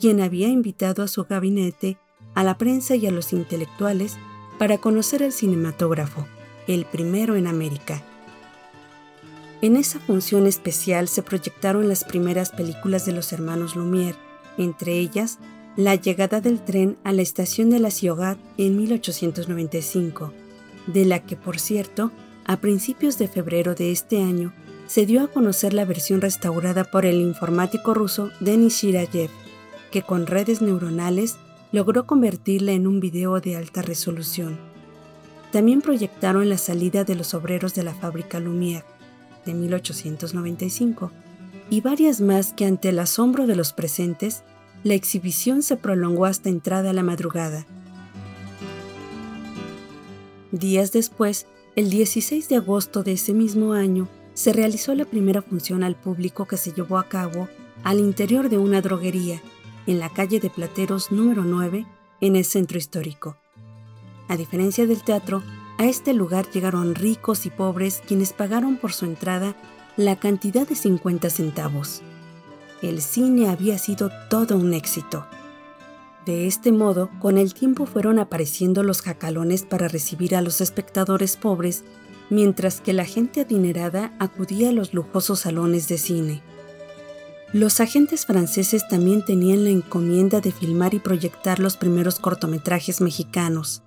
quien 0.00 0.20
había 0.20 0.48
invitado 0.48 1.02
a 1.02 1.08
su 1.08 1.24
gabinete 1.24 1.96
a 2.34 2.42
la 2.44 2.58
prensa 2.58 2.96
y 2.96 3.06
a 3.06 3.10
los 3.10 3.32
intelectuales 3.32 4.18
para 4.58 4.78
conocer 4.78 5.22
el 5.22 5.32
cinematógrafo, 5.32 6.26
el 6.66 6.84
primero 6.84 7.36
en 7.36 7.46
América. 7.46 8.02
En 9.62 9.76
esa 9.76 10.00
función 10.00 10.46
especial 10.46 11.08
se 11.08 11.22
proyectaron 11.22 11.88
las 11.88 12.04
primeras 12.04 12.50
películas 12.50 13.06
de 13.06 13.12
los 13.12 13.32
hermanos 13.32 13.74
Lumière, 13.74 14.16
entre 14.58 14.98
ellas 14.98 15.38
La 15.76 15.94
llegada 15.94 16.40
del 16.40 16.64
tren 16.64 16.96
a 17.04 17.12
la 17.12 17.22
estación 17.22 17.68
de 17.68 17.78
la 17.80 17.90
Ciudad 17.90 18.38
en 18.56 18.76
1895, 18.76 20.32
de 20.86 21.04
la 21.04 21.20
que, 21.20 21.36
por 21.36 21.58
cierto, 21.58 22.10
a 22.46 22.56
principios 22.58 23.18
de 23.18 23.28
febrero 23.28 23.74
de 23.74 23.92
este 23.92 24.22
año 24.22 24.54
se 24.86 25.06
dio 25.06 25.22
a 25.22 25.28
conocer 25.28 25.74
la 25.74 25.84
versión 25.84 26.20
restaurada 26.20 26.84
por 26.84 27.06
el 27.06 27.16
informático 27.16 27.94
ruso 27.94 28.30
Denis 28.40 28.74
Shirayev, 28.74 29.30
que 29.90 30.02
con 30.02 30.26
redes 30.26 30.62
neuronales 30.62 31.36
logró 31.72 32.06
convertirla 32.06 32.72
en 32.72 32.86
un 32.86 33.00
video 33.00 33.40
de 33.40 33.56
alta 33.56 33.82
resolución. 33.82 34.58
También 35.52 35.80
proyectaron 35.80 36.48
la 36.48 36.58
salida 36.58 37.04
de 37.04 37.14
los 37.14 37.34
obreros 37.34 37.74
de 37.74 37.82
la 37.82 37.94
fábrica 37.94 38.40
Lumière 38.40 38.84
de 39.44 39.54
1895 39.54 41.10
y 41.70 41.80
varias 41.80 42.20
más 42.20 42.52
que 42.52 42.66
ante 42.66 42.90
el 42.90 42.98
asombro 42.98 43.46
de 43.46 43.56
los 43.56 43.72
presentes, 43.72 44.42
la 44.84 44.94
exhibición 44.94 45.62
se 45.62 45.76
prolongó 45.76 46.26
hasta 46.26 46.48
entrada 46.48 46.90
a 46.90 46.92
la 46.92 47.02
madrugada. 47.02 47.66
Días 50.52 50.92
después, 50.92 51.46
el 51.74 51.90
16 51.90 52.48
de 52.48 52.56
agosto 52.56 53.02
de 53.02 53.12
ese 53.12 53.32
mismo 53.32 53.72
año, 53.72 54.08
se 54.36 54.52
realizó 54.52 54.94
la 54.94 55.06
primera 55.06 55.40
función 55.40 55.82
al 55.82 55.96
público 55.96 56.44
que 56.44 56.58
se 56.58 56.72
llevó 56.72 56.98
a 56.98 57.08
cabo 57.08 57.48
al 57.84 57.98
interior 57.98 58.50
de 58.50 58.58
una 58.58 58.82
droguería 58.82 59.40
en 59.86 59.98
la 59.98 60.10
calle 60.10 60.40
de 60.40 60.50
Plateros 60.50 61.10
número 61.10 61.42
9 61.42 61.86
en 62.20 62.36
el 62.36 62.44
centro 62.44 62.76
histórico. 62.76 63.38
A 64.28 64.36
diferencia 64.36 64.86
del 64.86 65.02
teatro, 65.02 65.42
a 65.78 65.86
este 65.86 66.12
lugar 66.12 66.50
llegaron 66.50 66.94
ricos 66.94 67.46
y 67.46 67.50
pobres 67.50 68.02
quienes 68.06 68.34
pagaron 68.34 68.76
por 68.76 68.92
su 68.92 69.06
entrada 69.06 69.56
la 69.96 70.16
cantidad 70.16 70.68
de 70.68 70.74
50 70.74 71.30
centavos. 71.30 72.02
El 72.82 73.00
cine 73.00 73.48
había 73.48 73.78
sido 73.78 74.10
todo 74.28 74.58
un 74.58 74.74
éxito. 74.74 75.26
De 76.26 76.46
este 76.46 76.72
modo, 76.72 77.08
con 77.20 77.38
el 77.38 77.54
tiempo 77.54 77.86
fueron 77.86 78.18
apareciendo 78.18 78.82
los 78.82 79.00
jacalones 79.00 79.62
para 79.62 79.88
recibir 79.88 80.36
a 80.36 80.42
los 80.42 80.60
espectadores 80.60 81.38
pobres 81.38 81.84
mientras 82.30 82.80
que 82.80 82.92
la 82.92 83.04
gente 83.04 83.40
adinerada 83.40 84.14
acudía 84.18 84.70
a 84.70 84.72
los 84.72 84.94
lujosos 84.94 85.40
salones 85.40 85.88
de 85.88 85.98
cine. 85.98 86.42
Los 87.52 87.80
agentes 87.80 88.26
franceses 88.26 88.86
también 88.88 89.24
tenían 89.24 89.64
la 89.64 89.70
encomienda 89.70 90.40
de 90.40 90.50
filmar 90.50 90.94
y 90.94 90.98
proyectar 90.98 91.60
los 91.60 91.76
primeros 91.76 92.18
cortometrajes 92.18 93.00
mexicanos. 93.00 93.82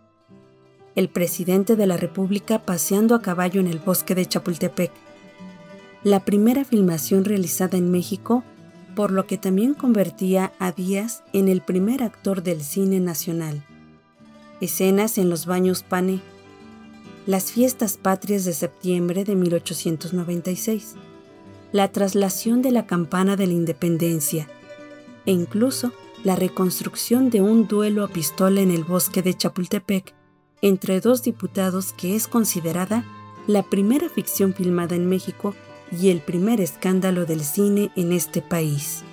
El 0.96 1.10
presidente 1.10 1.76
de 1.76 1.86
la 1.86 1.98
República 1.98 2.66
paseando 2.66 3.16
a 3.16 3.22
caballo 3.22 3.60
en 3.60 3.68
el 3.68 3.80
bosque 3.80 4.16
de 4.16 4.26
Chapultepec. 4.26 4.92
La 6.04 6.24
primera 6.24 6.64
filmación 6.64 7.26
realizada 7.26 7.78
en 7.78 7.92
México, 7.92 8.44
por 8.96 9.12
lo 9.12 9.28
que 9.28 9.38
también 9.38 9.74
convertía 9.74 10.54
a 10.58 10.72
Díaz 10.72 11.24
en 11.34 11.50
el 11.50 11.62
primer 11.62 12.02
actor 12.02 12.42
del 12.42 12.62
cine 12.64 13.00
nacional. 13.00 13.64
Escenas 14.62 15.18
en 15.18 15.30
los 15.30 15.46
baños 15.46 15.84
Pane, 15.84 16.22
las 17.30 17.52
fiestas 17.52 17.98
patrias 17.98 18.44
de 18.44 18.54
septiembre 18.54 19.24
de 19.24 19.36
1896, 19.36 20.96
la 21.72 21.92
traslación 21.92 22.64
de 22.64 22.72
la 22.72 22.88
campana 22.88 23.36
de 23.36 23.46
la 23.46 23.54
independencia 23.54 24.48
e 25.28 25.32
incluso 25.32 25.94
la 26.24 26.36
reconstrucción 26.36 27.30
de 27.30 27.44
un 27.44 27.68
duelo 27.68 28.04
a 28.04 28.08
pistola 28.08 28.62
en 28.62 28.72
el 28.72 28.84
bosque 28.84 29.22
de 29.22 29.36
Chapultepec 29.36 30.16
entre 30.64 31.02
dos 31.02 31.22
diputados 31.22 31.94
que 31.94 32.16
es 32.16 32.28
considerada 32.28 33.06
la 33.46 33.62
primera 33.62 34.10
ficción 34.10 34.56
filmada 34.56 34.96
en 34.96 35.06
México 35.06 35.54
y 35.92 36.10
el 36.10 36.22
primer 36.22 36.60
escándalo 36.60 37.28
del 37.28 37.44
cine 37.44 37.92
en 37.96 38.12
este 38.12 38.42
país. 38.42 39.04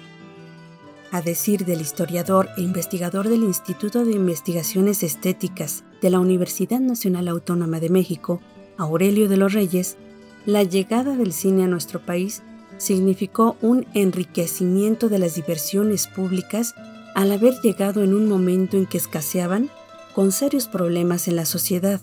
A 1.12 1.20
decir 1.20 1.66
del 1.66 1.83
historiador 1.83 2.48
e 2.57 2.62
investigador 2.62 3.29
del 3.29 3.42
Instituto 3.42 4.07
de 4.07 4.12
Investigaciones 4.12 5.02
Estéticas 5.02 5.85
de 6.01 6.11
la 6.11 6.21
Universidad 6.21 6.81
Nacional 6.81 7.29
Autónoma 7.29 7.81
de 7.81 7.89
México, 7.89 8.41
Aurelio 8.77 9.29
de 9.29 9.37
los 9.37 9.53
Reyes, 9.53 9.97
la 10.45 10.63
llegada 10.63 11.17
del 11.17 11.33
cine 11.33 11.65
a 11.65 11.69
nuestro 11.69 12.01
país 12.01 12.43
significó 12.79 13.57
un 13.63 13.87
enriquecimiento 13.95 15.09
de 15.09 15.19
las 15.19 15.35
diversiones 15.35 16.07
públicas 16.07 16.75
al 17.15 17.33
haber 17.33 17.55
llegado 17.63 18.03
en 18.03 18.15
un 18.15 18.29
momento 18.29 18.77
en 18.77 18.87
que 18.87 18.99
escaseaban 18.99 19.71
con 20.15 20.33
serios 20.33 20.69
problemas 20.69 21.29
en 21.29 21.37
la 21.37 21.47
sociedad, 21.47 22.01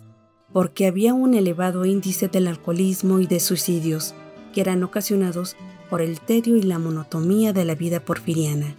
porque 0.52 0.88
había 0.88 1.14
un 1.14 1.34
elevado 1.34 1.86
índice 1.86 2.28
del 2.28 2.48
alcoholismo 2.48 3.20
y 3.20 3.28
de 3.28 3.40
suicidios, 3.40 4.14
que 4.54 4.62
eran 4.62 4.84
ocasionados 4.84 5.56
por 5.90 6.02
el 6.02 6.20
tedio 6.20 6.58
y 6.58 6.64
la 6.64 6.80
monotomía 6.80 7.54
de 7.54 7.66
la 7.66 7.76
vida 7.76 8.00
porfiriana. 8.00 8.76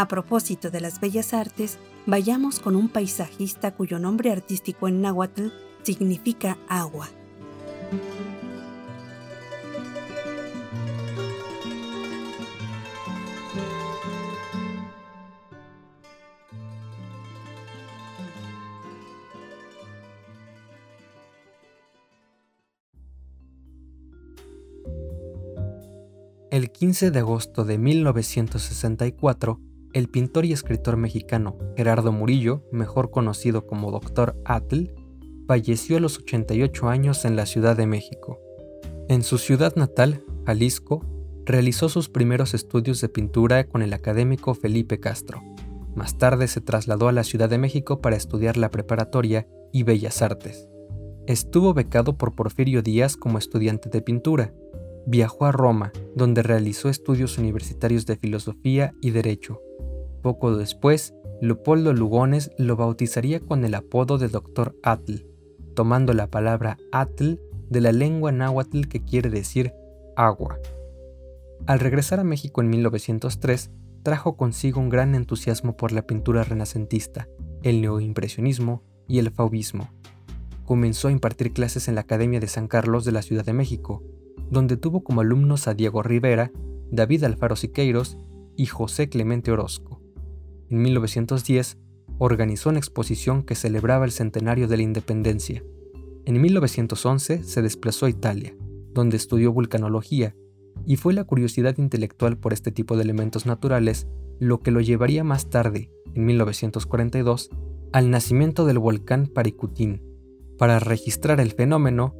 A 0.00 0.08
propósito 0.08 0.70
de 0.70 0.80
las 0.80 0.98
bellas 0.98 1.34
artes, 1.34 1.78
vayamos 2.06 2.58
con 2.58 2.74
un 2.74 2.88
paisajista 2.88 3.72
cuyo 3.72 3.98
nombre 3.98 4.32
artístico 4.32 4.88
en 4.88 5.02
náhuatl 5.02 5.48
significa 5.82 6.56
agua. 6.68 7.10
El 26.50 26.70
15 26.72 27.10
de 27.10 27.18
agosto 27.18 27.66
de 27.66 27.76
1964, 27.76 29.60
el 29.92 30.08
pintor 30.08 30.44
y 30.44 30.52
escritor 30.52 30.96
mexicano 30.96 31.56
Gerardo 31.76 32.12
Murillo, 32.12 32.62
mejor 32.72 33.10
conocido 33.10 33.66
como 33.66 33.90
Dr. 33.90 34.36
Atl, 34.44 34.90
falleció 35.46 35.96
a 35.96 36.00
los 36.00 36.18
88 36.18 36.88
años 36.88 37.24
en 37.24 37.36
la 37.36 37.46
Ciudad 37.46 37.76
de 37.76 37.86
México. 37.86 38.38
En 39.08 39.22
su 39.22 39.38
ciudad 39.38 39.74
natal, 39.74 40.22
Jalisco, 40.46 41.04
realizó 41.44 41.88
sus 41.88 42.08
primeros 42.08 42.54
estudios 42.54 43.00
de 43.00 43.08
pintura 43.08 43.64
con 43.64 43.82
el 43.82 43.92
académico 43.92 44.54
Felipe 44.54 45.00
Castro. 45.00 45.42
Más 45.96 46.18
tarde 46.18 46.46
se 46.46 46.60
trasladó 46.60 47.08
a 47.08 47.12
la 47.12 47.24
Ciudad 47.24 47.50
de 47.50 47.58
México 47.58 48.00
para 48.00 48.16
estudiar 48.16 48.56
la 48.56 48.70
preparatoria 48.70 49.48
y 49.72 49.82
bellas 49.82 50.22
artes. 50.22 50.68
Estuvo 51.26 51.74
becado 51.74 52.16
por 52.16 52.34
Porfirio 52.34 52.82
Díaz 52.82 53.16
como 53.16 53.38
estudiante 53.38 53.88
de 53.88 54.02
pintura. 54.02 54.54
Viajó 55.06 55.46
a 55.46 55.52
Roma, 55.52 55.92
donde 56.14 56.42
realizó 56.42 56.88
estudios 56.88 57.38
universitarios 57.38 58.06
de 58.06 58.16
filosofía 58.16 58.92
y 59.00 59.10
derecho. 59.10 59.60
Poco 60.22 60.54
después, 60.56 61.14
Leopoldo 61.40 61.94
Lugones 61.94 62.50
lo 62.58 62.76
bautizaría 62.76 63.40
con 63.40 63.64
el 63.64 63.74
apodo 63.74 64.18
de 64.18 64.28
Dr. 64.28 64.76
Atl, 64.82 65.24
tomando 65.74 66.12
la 66.12 66.26
palabra 66.26 66.76
Atl 66.92 67.40
de 67.70 67.80
la 67.80 67.92
lengua 67.92 68.30
náhuatl 68.30 68.88
que 68.88 69.02
quiere 69.02 69.30
decir 69.30 69.72
agua. 70.16 70.58
Al 71.66 71.80
regresar 71.80 72.20
a 72.20 72.24
México 72.24 72.60
en 72.60 72.68
1903, 72.68 73.70
trajo 74.02 74.36
consigo 74.36 74.80
un 74.80 74.90
gran 74.90 75.14
entusiasmo 75.14 75.76
por 75.76 75.92
la 75.92 76.02
pintura 76.02 76.44
renacentista, 76.44 77.26
el 77.62 77.80
neoimpresionismo 77.80 78.82
y 79.08 79.20
el 79.20 79.30
fauvismo. 79.30 79.88
Comenzó 80.66 81.08
a 81.08 81.12
impartir 81.12 81.52
clases 81.52 81.88
en 81.88 81.94
la 81.94 82.02
Academia 82.02 82.40
de 82.40 82.48
San 82.48 82.68
Carlos 82.68 83.06
de 83.06 83.12
la 83.12 83.22
Ciudad 83.22 83.46
de 83.46 83.54
México, 83.54 84.02
donde 84.50 84.76
tuvo 84.76 85.02
como 85.02 85.22
alumnos 85.22 85.66
a 85.68 85.74
Diego 85.74 86.02
Rivera, 86.02 86.52
David 86.90 87.24
Alfaro 87.24 87.56
Siqueiros 87.56 88.18
y 88.56 88.66
José 88.66 89.08
Clemente 89.08 89.50
Orozco 89.52 89.99
en 90.70 90.82
1910, 90.82 91.78
organizó 92.18 92.70
una 92.70 92.78
exposición 92.78 93.42
que 93.42 93.54
celebraba 93.54 94.04
el 94.04 94.12
centenario 94.12 94.68
de 94.68 94.76
la 94.76 94.82
independencia. 94.82 95.64
En 96.24 96.40
1911 96.40 97.44
se 97.44 97.62
desplazó 97.62 98.06
a 98.06 98.10
Italia, 98.10 98.54
donde 98.92 99.16
estudió 99.16 99.52
vulcanología, 99.52 100.36
y 100.86 100.96
fue 100.96 101.12
la 101.12 101.24
curiosidad 101.24 101.76
intelectual 101.78 102.38
por 102.38 102.52
este 102.52 102.72
tipo 102.72 102.96
de 102.96 103.02
elementos 103.02 103.46
naturales 103.46 104.06
lo 104.38 104.60
que 104.60 104.70
lo 104.70 104.80
llevaría 104.80 105.24
más 105.24 105.50
tarde, 105.50 105.90
en 106.14 106.24
1942, 106.24 107.50
al 107.92 108.10
nacimiento 108.10 108.64
del 108.64 108.78
volcán 108.78 109.26
Paricutín. 109.26 110.02
Para 110.56 110.78
registrar 110.78 111.40
el 111.40 111.52
fenómeno, 111.52 112.14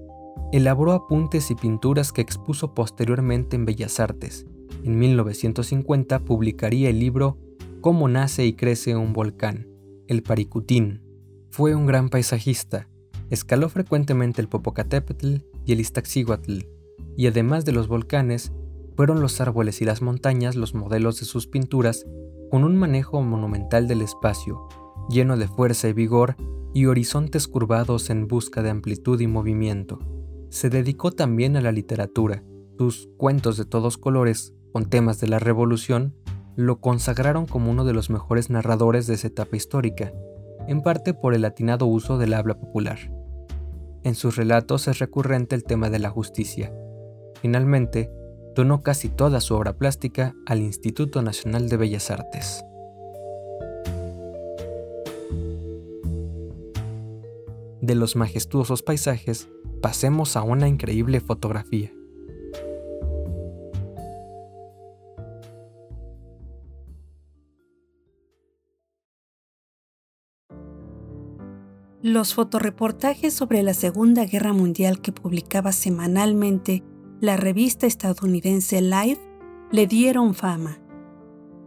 elaboró 0.52 0.92
apuntes 0.92 1.50
y 1.50 1.54
pinturas 1.54 2.12
que 2.12 2.20
expuso 2.20 2.74
posteriormente 2.74 3.56
en 3.56 3.64
Bellas 3.64 4.00
Artes. 4.00 4.46
En 4.82 4.98
1950 4.98 6.20
publicaría 6.20 6.90
el 6.90 6.98
libro 6.98 7.38
cómo 7.80 8.08
nace 8.08 8.44
y 8.46 8.54
crece 8.54 8.96
un 8.96 9.12
volcán, 9.12 9.68
el 10.06 10.22
Paricutín. 10.22 11.02
Fue 11.50 11.74
un 11.74 11.86
gran 11.86 12.08
paisajista, 12.08 12.88
escaló 13.30 13.68
frecuentemente 13.68 14.40
el 14.40 14.48
Popocatépetl 14.48 15.36
y 15.64 15.72
el 15.72 15.80
Iztaccíhuatl, 15.80 16.60
y 17.16 17.26
además 17.26 17.64
de 17.64 17.72
los 17.72 17.88
volcanes, 17.88 18.52
fueron 18.96 19.20
los 19.20 19.40
árboles 19.40 19.80
y 19.80 19.84
las 19.84 20.02
montañas 20.02 20.56
los 20.56 20.74
modelos 20.74 21.20
de 21.20 21.26
sus 21.26 21.46
pinturas 21.46 22.06
con 22.50 22.64
un 22.64 22.76
manejo 22.76 23.22
monumental 23.22 23.88
del 23.88 24.02
espacio, 24.02 24.68
lleno 25.08 25.36
de 25.36 25.48
fuerza 25.48 25.88
y 25.88 25.92
vigor 25.92 26.36
y 26.74 26.86
horizontes 26.86 27.48
curvados 27.48 28.10
en 28.10 28.28
busca 28.28 28.62
de 28.62 28.70
amplitud 28.70 29.20
y 29.20 29.26
movimiento. 29.26 29.98
Se 30.50 30.68
dedicó 30.68 31.12
también 31.12 31.56
a 31.56 31.60
la 31.60 31.72
literatura. 31.72 32.44
Sus 32.76 33.08
cuentos 33.16 33.56
de 33.56 33.64
todos 33.64 33.98
colores, 33.98 34.54
con 34.72 34.86
temas 34.86 35.20
de 35.20 35.28
la 35.28 35.38
revolución, 35.38 36.14
lo 36.60 36.78
consagraron 36.80 37.46
como 37.46 37.70
uno 37.70 37.84
de 37.84 37.94
los 37.94 38.10
mejores 38.10 38.50
narradores 38.50 39.06
de 39.06 39.14
esa 39.14 39.28
etapa 39.28 39.56
histórica, 39.56 40.12
en 40.68 40.82
parte 40.82 41.14
por 41.14 41.34
el 41.34 41.44
atinado 41.44 41.86
uso 41.86 42.18
del 42.18 42.34
habla 42.34 42.54
popular. 42.54 42.98
En 44.04 44.14
sus 44.14 44.36
relatos 44.36 44.86
es 44.86 44.98
recurrente 44.98 45.54
el 45.56 45.64
tema 45.64 45.88
de 45.88 45.98
la 45.98 46.10
justicia. 46.10 46.72
Finalmente, 47.40 48.10
donó 48.54 48.82
casi 48.82 49.08
toda 49.08 49.40
su 49.40 49.54
obra 49.54 49.78
plástica 49.78 50.34
al 50.46 50.60
Instituto 50.60 51.22
Nacional 51.22 51.68
de 51.68 51.76
Bellas 51.78 52.10
Artes. 52.10 52.62
De 57.80 57.94
los 57.94 58.16
majestuosos 58.16 58.82
paisajes, 58.82 59.48
pasemos 59.80 60.36
a 60.36 60.42
una 60.42 60.68
increíble 60.68 61.20
fotografía. 61.20 61.90
Los 72.02 72.32
fotoreportajes 72.32 73.34
sobre 73.34 73.62
la 73.62 73.74
Segunda 73.74 74.24
Guerra 74.24 74.54
Mundial 74.54 75.02
que 75.02 75.12
publicaba 75.12 75.70
semanalmente 75.70 76.82
la 77.20 77.36
revista 77.36 77.86
estadounidense 77.86 78.80
Life 78.80 79.20
le 79.70 79.86
dieron 79.86 80.34
fama. 80.34 80.80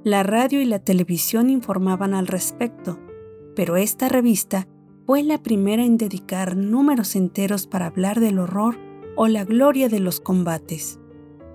La 0.03 0.23
radio 0.23 0.59
y 0.59 0.65
la 0.65 0.79
televisión 0.79 1.51
informaban 1.51 2.15
al 2.15 2.25
respecto, 2.25 2.99
pero 3.55 3.77
esta 3.77 4.09
revista 4.09 4.67
fue 5.05 5.21
la 5.21 5.43
primera 5.43 5.85
en 5.85 5.97
dedicar 5.97 6.57
números 6.57 7.15
enteros 7.15 7.67
para 7.67 7.85
hablar 7.85 8.19
del 8.19 8.39
horror 8.39 8.79
o 9.15 9.27
la 9.27 9.45
gloria 9.45 9.87
de 9.87 9.99
los 9.99 10.19
combates. 10.19 10.99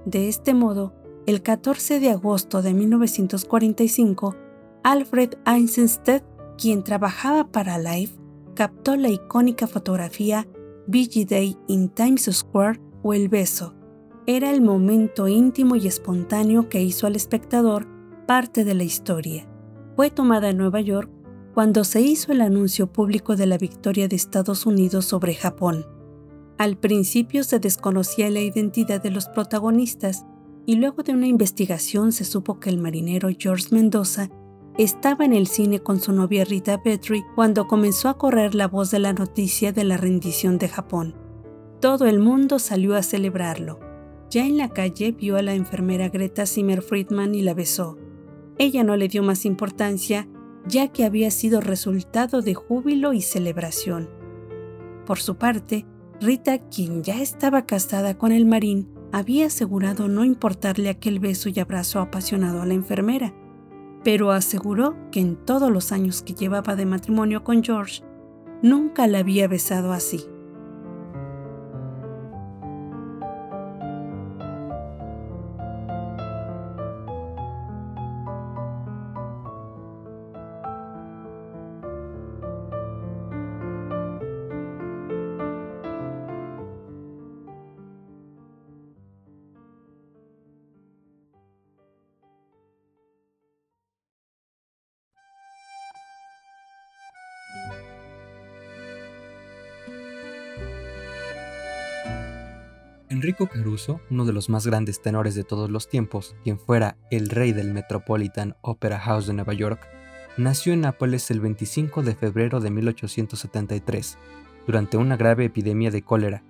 De 0.07 0.29
este 0.29 0.55
modo, 0.55 0.95
el 1.27 1.43
14 1.43 1.99
de 1.99 2.11
agosto 2.11 2.63
de 2.63 2.75
1945, 2.75 4.37
Alfred 4.85 5.35
Eisenstedt, 5.47 6.23
quien 6.57 6.85
trabajaba 6.85 7.49
para 7.51 7.77
Life, 7.79 8.18
captó 8.59 8.97
la 8.97 9.09
icónica 9.09 9.69
fotografía 9.69 10.49
BG 10.89 11.29
Day 11.29 11.57
in 11.69 11.91
Times 11.91 12.29
Square 12.29 12.81
o 13.05 13.15
El 13.15 13.29
beso. 13.29 13.77
Era 14.27 14.51
el 14.51 14.63
momento 14.63 15.29
íntimo 15.29 15.77
y 15.77 15.87
espontáneo 15.87 16.69
que 16.69 16.83
hizo 16.83 17.07
al 17.07 17.15
espectador 17.15 17.87
parte 18.27 18.65
de 18.65 18.75
la 18.75 18.83
historia. 18.83 19.49
Fue 19.95 20.11
tomada 20.11 20.51
en 20.51 20.57
Nueva 20.57 20.81
York 20.81 21.09
cuando 21.55 21.85
se 21.85 22.01
hizo 22.01 22.33
el 22.33 22.41
anuncio 22.41 22.93
público 22.93 23.37
de 23.37 23.47
la 23.47 23.59
victoria 23.59 24.09
de 24.09 24.17
Estados 24.17 24.67
Unidos 24.67 25.05
sobre 25.05 25.37
Japón. 25.37 25.87
Al 26.59 26.77
principio 26.77 27.45
se 27.45 27.61
desconocía 27.61 28.29
la 28.29 28.41
identidad 28.41 29.01
de 29.01 29.13
los 29.13 29.29
protagonistas 29.29 30.27
y 30.67 30.75
luego 30.75 31.05
de 31.05 31.13
una 31.13 31.29
investigación 31.29 32.11
se 32.11 32.25
supo 32.25 32.59
que 32.59 32.71
el 32.71 32.79
marinero 32.79 33.29
George 33.39 33.69
Mendoza 33.71 34.31
estaba 34.79 35.25
en 35.25 35.33
el 35.33 35.49
cine 35.49 35.81
con 35.81 36.01
su 36.01 36.13
novia 36.13 36.45
Rita 36.45 36.81
Petrie 36.83 37.25
cuando 37.35 37.67
comenzó 37.67 38.09
a 38.09 38.17
correr 38.17 38.55
la 38.55 38.69
voz 38.69 38.93
de 38.93 39.01
la 39.01 39.13
noticia 39.13 39.73
de 39.73 39.83
la 39.83 39.97
rendición 39.97 40.57
de 40.57 40.69
Japón. 40.69 41.17
Todo 41.81 42.07
el 42.07 42.21
mundo 42.21 42.61
salió 42.61 42.95
a 42.95 43.03
celebrarlo. 43.03 43.81
Ya 44.31 44.47
en 44.47 44.57
la 44.57 44.69
calle 44.69 45.11
vio 45.11 45.37
a 45.37 45.43
la 45.43 45.55
enfermera 45.55 46.09
Greta 46.09 46.47
Zimmer 46.47 46.83
Friedman 46.83 47.35
y 47.35 47.43
la 47.43 47.55
besó. 47.55 47.99
Ella 48.57 48.85
no 48.85 48.97
le 48.97 49.09
dio 49.09 49.25
más 49.25 49.45
importancia 49.45 50.29
ya 50.67 50.89
que 50.89 51.05
había 51.05 51.31
sido 51.33 51.61
resultado 51.61 52.41
de 52.41 52.55
júbilo 52.55 53.13
y 53.13 53.23
celebración. 53.23 54.09
Por 55.07 55.19
su 55.19 55.37
parte, 55.37 55.87
Rita, 56.21 56.59
quien 56.59 57.03
ya 57.03 57.21
estaba 57.21 57.65
casada 57.65 58.17
con 58.17 58.31
el 58.31 58.47
marín, 58.47 58.89
había 59.13 59.47
asegurado 59.47 60.07
no 60.09 60.25
importarle 60.25 60.89
aquel 60.89 61.19
beso 61.19 61.49
y 61.49 61.59
abrazo 61.59 62.01
apasionado 62.01 62.61
a 62.61 62.67
la 62.67 62.75
enfermera, 62.75 63.35
pero 64.09 64.31
aseguró 64.31 64.97
que 65.13 65.21
en 65.21 65.37
todos 65.37 65.71
los 65.71 65.93
años 65.93 66.23
que 66.23 66.33
llevaba 66.33 66.77
de 66.77 66.87
matrimonio 66.87 67.45
con 67.45 67.63
George, 67.63 68.03
nunca 68.63 69.07
la 69.07 69.19
había 69.19 69.47
besado 69.49 69.93
así. 69.93 70.25
Enrico 103.29 103.47
Caruso, 103.47 104.01
uno 104.11 104.25
de 104.25 104.33
los 104.33 104.49
más 104.49 104.67
grandes 104.67 105.03
tenores 105.03 105.35
de 105.35 105.45
todos 105.45 105.69
los 105.69 105.87
tiempos, 105.87 106.35
quien 106.45 106.59
fuera 106.59 106.97
el 107.11 107.29
rey 107.29 107.53
del 107.53 107.75
Metropolitan 107.75 108.57
Opera 108.63 108.99
House 108.99 109.27
de 109.27 109.35
Nueva 109.35 109.53
York, 109.53 109.87
nació 110.39 110.73
en 110.73 110.81
Nápoles 110.81 111.31
el 111.31 111.41
25 111.41 112.03
de 112.03 112.15
febrero 112.15 112.59
de 112.61 112.71
1873, 112.71 114.17
durante 114.67 114.97
una 114.97 115.19
grave 115.19 115.45
epidemia 115.45 115.91
de 115.91 116.01
cólera. 116.01 116.43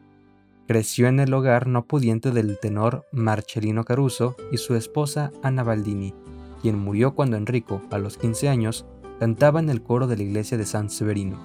Creció 0.68 1.08
en 1.08 1.18
el 1.18 1.34
hogar 1.34 1.66
no 1.66 1.84
pudiente 1.84 2.30
del 2.30 2.60
tenor 2.60 3.06
Marcellino 3.10 3.82
Caruso 3.82 4.36
y 4.52 4.58
su 4.58 4.76
esposa 4.76 5.32
Anna 5.42 5.64
Baldini, 5.64 6.14
quien 6.62 6.78
murió 6.78 7.12
cuando 7.16 7.36
Enrico, 7.36 7.82
a 7.90 7.98
los 7.98 8.18
15 8.18 8.48
años, 8.48 8.86
cantaba 9.18 9.58
en 9.58 9.68
el 9.68 9.82
coro 9.82 10.06
de 10.06 10.16
la 10.16 10.22
iglesia 10.22 10.56
de 10.56 10.64
San 10.64 10.90
Severino. 10.90 11.40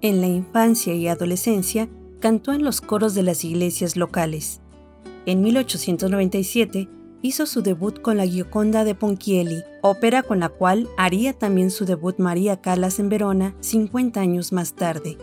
En 0.00 0.20
la 0.20 0.26
infancia 0.26 0.92
y 0.92 1.06
adolescencia, 1.06 1.88
cantó 2.22 2.52
en 2.52 2.62
los 2.62 2.80
coros 2.80 3.14
de 3.14 3.24
las 3.24 3.44
iglesias 3.44 3.96
locales. 3.96 4.60
En 5.26 5.42
1897 5.42 6.88
hizo 7.20 7.46
su 7.46 7.62
debut 7.62 8.00
con 8.00 8.16
la 8.16 8.24
Gioconda 8.24 8.84
de 8.84 8.94
Ponchielli, 8.94 9.64
ópera 9.82 10.22
con 10.22 10.38
la 10.38 10.48
cual 10.48 10.88
haría 10.96 11.32
también 11.32 11.72
su 11.72 11.84
debut 11.84 12.18
María 12.18 12.60
Callas 12.60 13.00
en 13.00 13.08
Verona 13.08 13.56
50 13.58 14.20
años 14.20 14.52
más 14.52 14.74
tarde. 14.74 15.18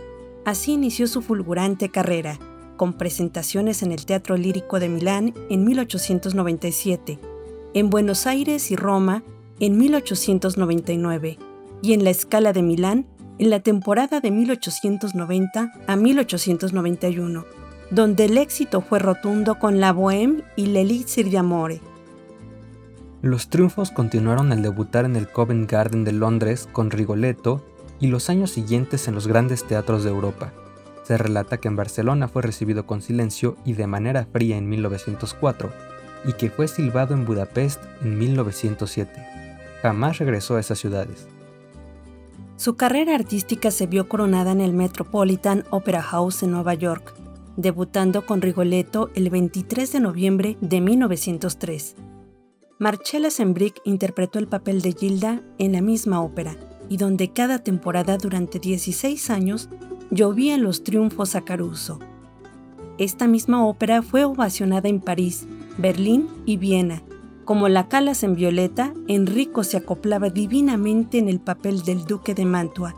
Así 0.45 0.73
inició 0.73 1.07
su 1.07 1.21
fulgurante 1.21 1.87
carrera, 1.87 2.37
con 2.75 2.93
presentaciones 2.93 3.81
en 3.81 3.93
el 3.93 4.05
Teatro 4.05 4.35
Lírico 4.35 4.81
de 4.81 4.89
Milán 4.89 5.33
en 5.49 5.63
1897, 5.63 7.17
en 7.75 7.89
Buenos 7.89 8.27
Aires 8.27 8.71
y 8.71 8.75
Roma 8.75 9.23
en 9.61 9.77
1899 9.77 11.37
y 11.81 11.93
en 11.93 12.03
la 12.03 12.09
Escala 12.09 12.51
de 12.51 12.61
Milán 12.61 13.05
en 13.39 13.49
la 13.49 13.61
temporada 13.61 14.19
de 14.19 14.31
1890 14.31 15.71
a 15.87 15.95
1891, 15.95 17.45
donde 17.89 18.25
el 18.25 18.37
éxito 18.37 18.81
fue 18.81 18.99
rotundo 18.99 19.57
con 19.57 19.79
La 19.79 19.93
Bohème 19.93 20.43
y 20.57 20.67
L'Elixir 20.67 21.29
de 21.29 21.37
Amore. 21.37 21.81
Los 23.21 23.49
triunfos 23.49 23.91
continuaron 23.91 24.51
al 24.51 24.61
debutar 24.61 25.05
en 25.05 25.15
el 25.15 25.27
Covent 25.27 25.69
Garden 25.69 26.03
de 26.03 26.11
Londres 26.11 26.67
con 26.71 26.91
Rigoletto 26.91 27.65
y 27.99 28.07
los 28.07 28.29
años 28.29 28.51
siguientes 28.51 29.07
en 29.07 29.15
los 29.15 29.27
grandes 29.27 29.65
teatros 29.65 30.03
de 30.03 30.09
Europa. 30.09 30.53
Se 31.03 31.17
relata 31.17 31.57
que 31.57 31.69
en 31.69 31.75
Barcelona 31.75 32.27
fue 32.27 32.43
recibido 32.43 32.85
con 32.85 33.01
silencio 33.01 33.57
y 33.65 33.73
de 33.73 33.87
manera 33.87 34.27
fría 34.31 34.57
en 34.57 34.69
1904 34.69 35.69
y 36.25 36.33
que 36.33 36.49
fue 36.49 36.67
silbado 36.67 37.13
en 37.13 37.25
Budapest 37.25 37.81
en 38.01 38.17
1907. 38.17 39.11
Jamás 39.81 40.17
regresó 40.17 40.57
a 40.57 40.59
esas 40.59 40.77
ciudades. 40.77 41.27
Su 42.59 42.75
carrera 42.75 43.15
artística 43.15 43.71
se 43.71 43.87
vio 43.87 44.09
coronada 44.09 44.51
en 44.51 44.59
el 44.59 44.73
Metropolitan 44.73 45.63
Opera 45.69 46.01
House 46.01 46.43
en 46.43 46.51
Nueva 46.51 46.73
York, 46.73 47.13
debutando 47.55 48.25
con 48.25 48.41
Rigoletto 48.41 49.11
el 49.15 49.29
23 49.29 49.89
de 49.93 49.99
noviembre 50.01 50.57
de 50.59 50.81
1903. 50.81 51.95
Marcella 52.77 53.31
Sembrick 53.31 53.79
interpretó 53.85 54.39
el 54.39 54.49
papel 54.49 54.81
de 54.81 54.91
Gilda 54.91 55.41
en 55.57 55.71
la 55.71 55.79
misma 55.79 56.21
ópera, 56.21 56.57
y 56.89 56.97
donde 56.97 57.31
cada 57.31 57.59
temporada 57.59 58.17
durante 58.17 58.59
16 58.59 59.29
años 59.29 59.69
llovían 60.11 60.61
los 60.61 60.83
triunfos 60.83 61.35
a 61.35 61.45
Caruso. 61.45 61.99
Esta 62.97 63.25
misma 63.25 63.65
ópera 63.65 64.01
fue 64.01 64.25
ovacionada 64.25 64.89
en 64.89 64.99
París, 64.99 65.47
Berlín 65.77 66.27
y 66.45 66.57
Viena, 66.57 67.03
como 67.49 67.67
la 67.67 67.87
Calas 67.87 68.21
en 68.21 68.35
Violeta, 68.35 68.93
Enrico 69.07 69.63
se 69.63 69.77
acoplaba 69.77 70.29
divinamente 70.29 71.17
en 71.17 71.27
el 71.27 71.39
papel 71.39 71.81
del 71.81 72.05
duque 72.05 72.35
de 72.35 72.45
Mantua. 72.45 72.93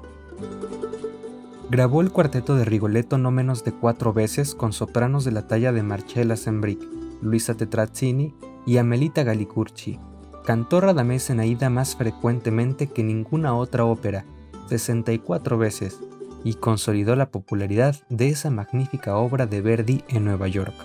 Grabó 1.69 2.01
el 2.01 2.11
cuarteto 2.11 2.57
de 2.57 2.65
Rigoletto 2.65 3.17
no 3.17 3.31
menos 3.31 3.63
de 3.63 3.71
cuatro 3.71 4.11
veces 4.11 4.53
con 4.53 4.73
sopranos 4.73 5.23
de 5.23 5.31
la 5.31 5.47
talla 5.47 5.71
de 5.71 5.83
Marcella 5.83 6.35
Sembric, 6.35 6.81
Luisa 7.21 7.55
Tetrazzini 7.55 8.35
y 8.65 8.75
Amelita 8.75 9.23
Gallicurci. 9.23 9.99
Cantó 10.43 10.81
Radamés 10.81 11.29
en 11.29 11.39
Aida 11.39 11.69
más 11.69 11.95
frecuentemente 11.95 12.87
que 12.87 13.03
ninguna 13.05 13.55
otra 13.55 13.85
ópera, 13.85 14.25
64 14.67 15.57
veces, 15.57 16.01
y 16.43 16.55
consolidó 16.55 17.15
la 17.15 17.31
popularidad 17.31 17.95
de 18.09 18.27
esa 18.27 18.49
magnífica 18.49 19.15
obra 19.15 19.45
de 19.45 19.61
Verdi 19.61 20.03
en 20.09 20.25
Nueva 20.25 20.49
York. 20.49 20.75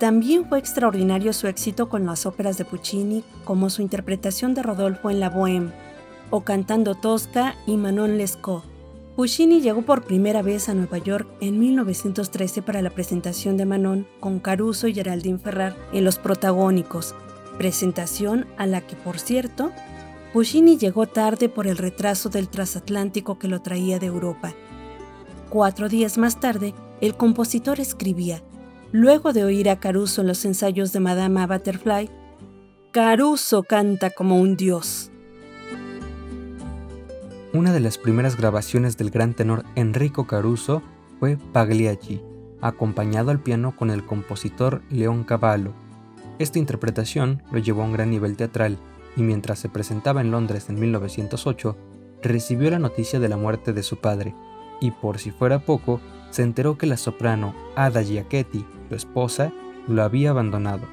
También 0.00 0.46
fue 0.48 0.58
extraordinario 0.58 1.34
su 1.34 1.46
éxito 1.46 1.90
con 1.90 2.06
las 2.06 2.24
óperas 2.24 2.56
de 2.56 2.64
Puccini, 2.64 3.22
como 3.44 3.68
su 3.68 3.82
interpretación 3.82 4.54
de 4.54 4.62
Rodolfo 4.62 5.10
en 5.10 5.20
La 5.20 5.30
Bohème, 5.30 5.72
o 6.30 6.40
cantando 6.40 6.94
Tosca 6.94 7.54
y 7.66 7.76
Manon 7.76 8.16
Lescaut. 8.16 8.64
Puccini 9.14 9.60
llegó 9.60 9.82
por 9.82 10.04
primera 10.04 10.40
vez 10.40 10.70
a 10.70 10.74
Nueva 10.74 10.96
York 10.96 11.28
en 11.42 11.60
1913 11.60 12.62
para 12.62 12.80
la 12.80 12.88
presentación 12.88 13.58
de 13.58 13.66
Manon 13.66 14.06
con 14.20 14.40
Caruso 14.40 14.88
y 14.88 14.94
Geraldine 14.94 15.38
Ferrar 15.38 15.76
en 15.92 16.06
Los 16.06 16.18
Protagónicos, 16.18 17.14
presentación 17.58 18.46
a 18.56 18.66
la 18.66 18.80
que, 18.80 18.96
por 18.96 19.18
cierto, 19.18 19.70
Puccini 20.32 20.78
llegó 20.78 21.08
tarde 21.08 21.50
por 21.50 21.66
el 21.66 21.76
retraso 21.76 22.30
del 22.30 22.48
transatlántico 22.48 23.38
que 23.38 23.48
lo 23.48 23.60
traía 23.60 23.98
de 23.98 24.06
Europa. 24.06 24.54
Cuatro 25.50 25.90
días 25.90 26.16
más 26.16 26.40
tarde, 26.40 26.72
el 27.02 27.16
compositor 27.16 27.80
escribía, 27.80 28.42
Luego 28.92 29.32
de 29.32 29.44
oír 29.44 29.70
a 29.70 29.78
Caruso 29.78 30.22
en 30.22 30.26
los 30.26 30.44
ensayos 30.44 30.92
de 30.92 30.98
Madama 30.98 31.46
Butterfly, 31.46 32.10
Caruso 32.90 33.62
canta 33.62 34.10
como 34.10 34.40
un 34.40 34.56
dios. 34.56 35.12
Una 37.52 37.72
de 37.72 37.78
las 37.78 37.98
primeras 37.98 38.36
grabaciones 38.36 38.96
del 38.96 39.10
gran 39.10 39.34
tenor 39.34 39.64
Enrico 39.76 40.26
Caruso 40.26 40.82
fue 41.20 41.36
Pagliacci, 41.52 42.20
acompañado 42.60 43.30
al 43.30 43.38
piano 43.38 43.76
con 43.76 43.90
el 43.90 44.04
compositor 44.04 44.82
León 44.90 45.22
Cavallo. 45.22 45.72
Esta 46.40 46.58
interpretación 46.58 47.44
lo 47.52 47.58
llevó 47.58 47.82
a 47.82 47.84
un 47.84 47.92
gran 47.92 48.10
nivel 48.10 48.36
teatral 48.36 48.76
y 49.16 49.22
mientras 49.22 49.60
se 49.60 49.68
presentaba 49.68 50.20
en 50.20 50.32
Londres 50.32 50.68
en 50.68 50.80
1908, 50.80 51.76
recibió 52.22 52.70
la 52.70 52.80
noticia 52.80 53.20
de 53.20 53.28
la 53.28 53.36
muerte 53.36 53.72
de 53.72 53.84
su 53.84 54.00
padre, 54.00 54.34
y 54.80 54.90
por 54.90 55.18
si 55.18 55.30
fuera 55.30 55.60
poco, 55.60 56.00
se 56.30 56.42
enteró 56.42 56.76
que 56.76 56.86
la 56.86 56.96
soprano 56.96 57.54
Ada 57.76 58.02
Giacchetti, 58.02 58.64
su 58.90 58.94
esposa, 58.94 59.52
lo 59.88 60.02
había 60.02 60.30
abandonado. 60.30 60.86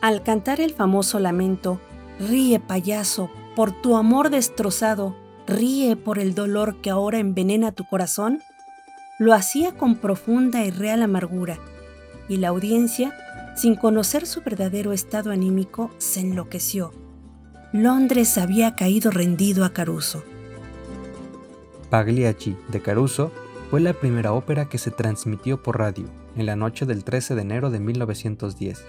Al 0.00 0.22
cantar 0.22 0.60
el 0.60 0.72
famoso 0.72 1.18
lamento, 1.18 1.80
Ríe 2.18 2.60
payaso, 2.60 3.28
por 3.54 3.72
tu 3.72 3.96
amor 3.96 4.30
destrozado, 4.30 5.14
ríe 5.46 5.96
por 5.96 6.18
el 6.18 6.34
dolor 6.34 6.80
que 6.80 6.88
ahora 6.88 7.18
envenena 7.18 7.72
tu 7.72 7.84
corazón, 7.84 8.40
lo 9.18 9.34
hacía 9.34 9.76
con 9.76 9.96
profunda 9.96 10.64
y 10.64 10.70
real 10.70 11.02
amargura, 11.02 11.58
y 12.28 12.38
la 12.38 12.48
audiencia, 12.48 13.14
sin 13.54 13.74
conocer 13.76 14.26
su 14.26 14.40
verdadero 14.40 14.92
estado 14.92 15.30
anímico, 15.30 15.90
se 15.98 16.20
enloqueció. 16.20 16.92
Londres 17.72 18.38
había 18.38 18.76
caído 18.76 19.10
rendido 19.10 19.64
a 19.64 19.72
Caruso. 19.72 20.22
Pagliacci 21.90 22.56
de 22.68 22.80
Caruso 22.80 23.30
fue 23.70 23.80
la 23.80 23.92
primera 23.92 24.32
ópera 24.32 24.68
que 24.68 24.78
se 24.78 24.90
transmitió 24.90 25.62
por 25.62 25.78
radio 25.78 26.06
en 26.36 26.46
la 26.46 26.56
noche 26.56 26.86
del 26.86 27.02
13 27.02 27.34
de 27.34 27.42
enero 27.42 27.70
de 27.70 27.80
1910. 27.80 28.84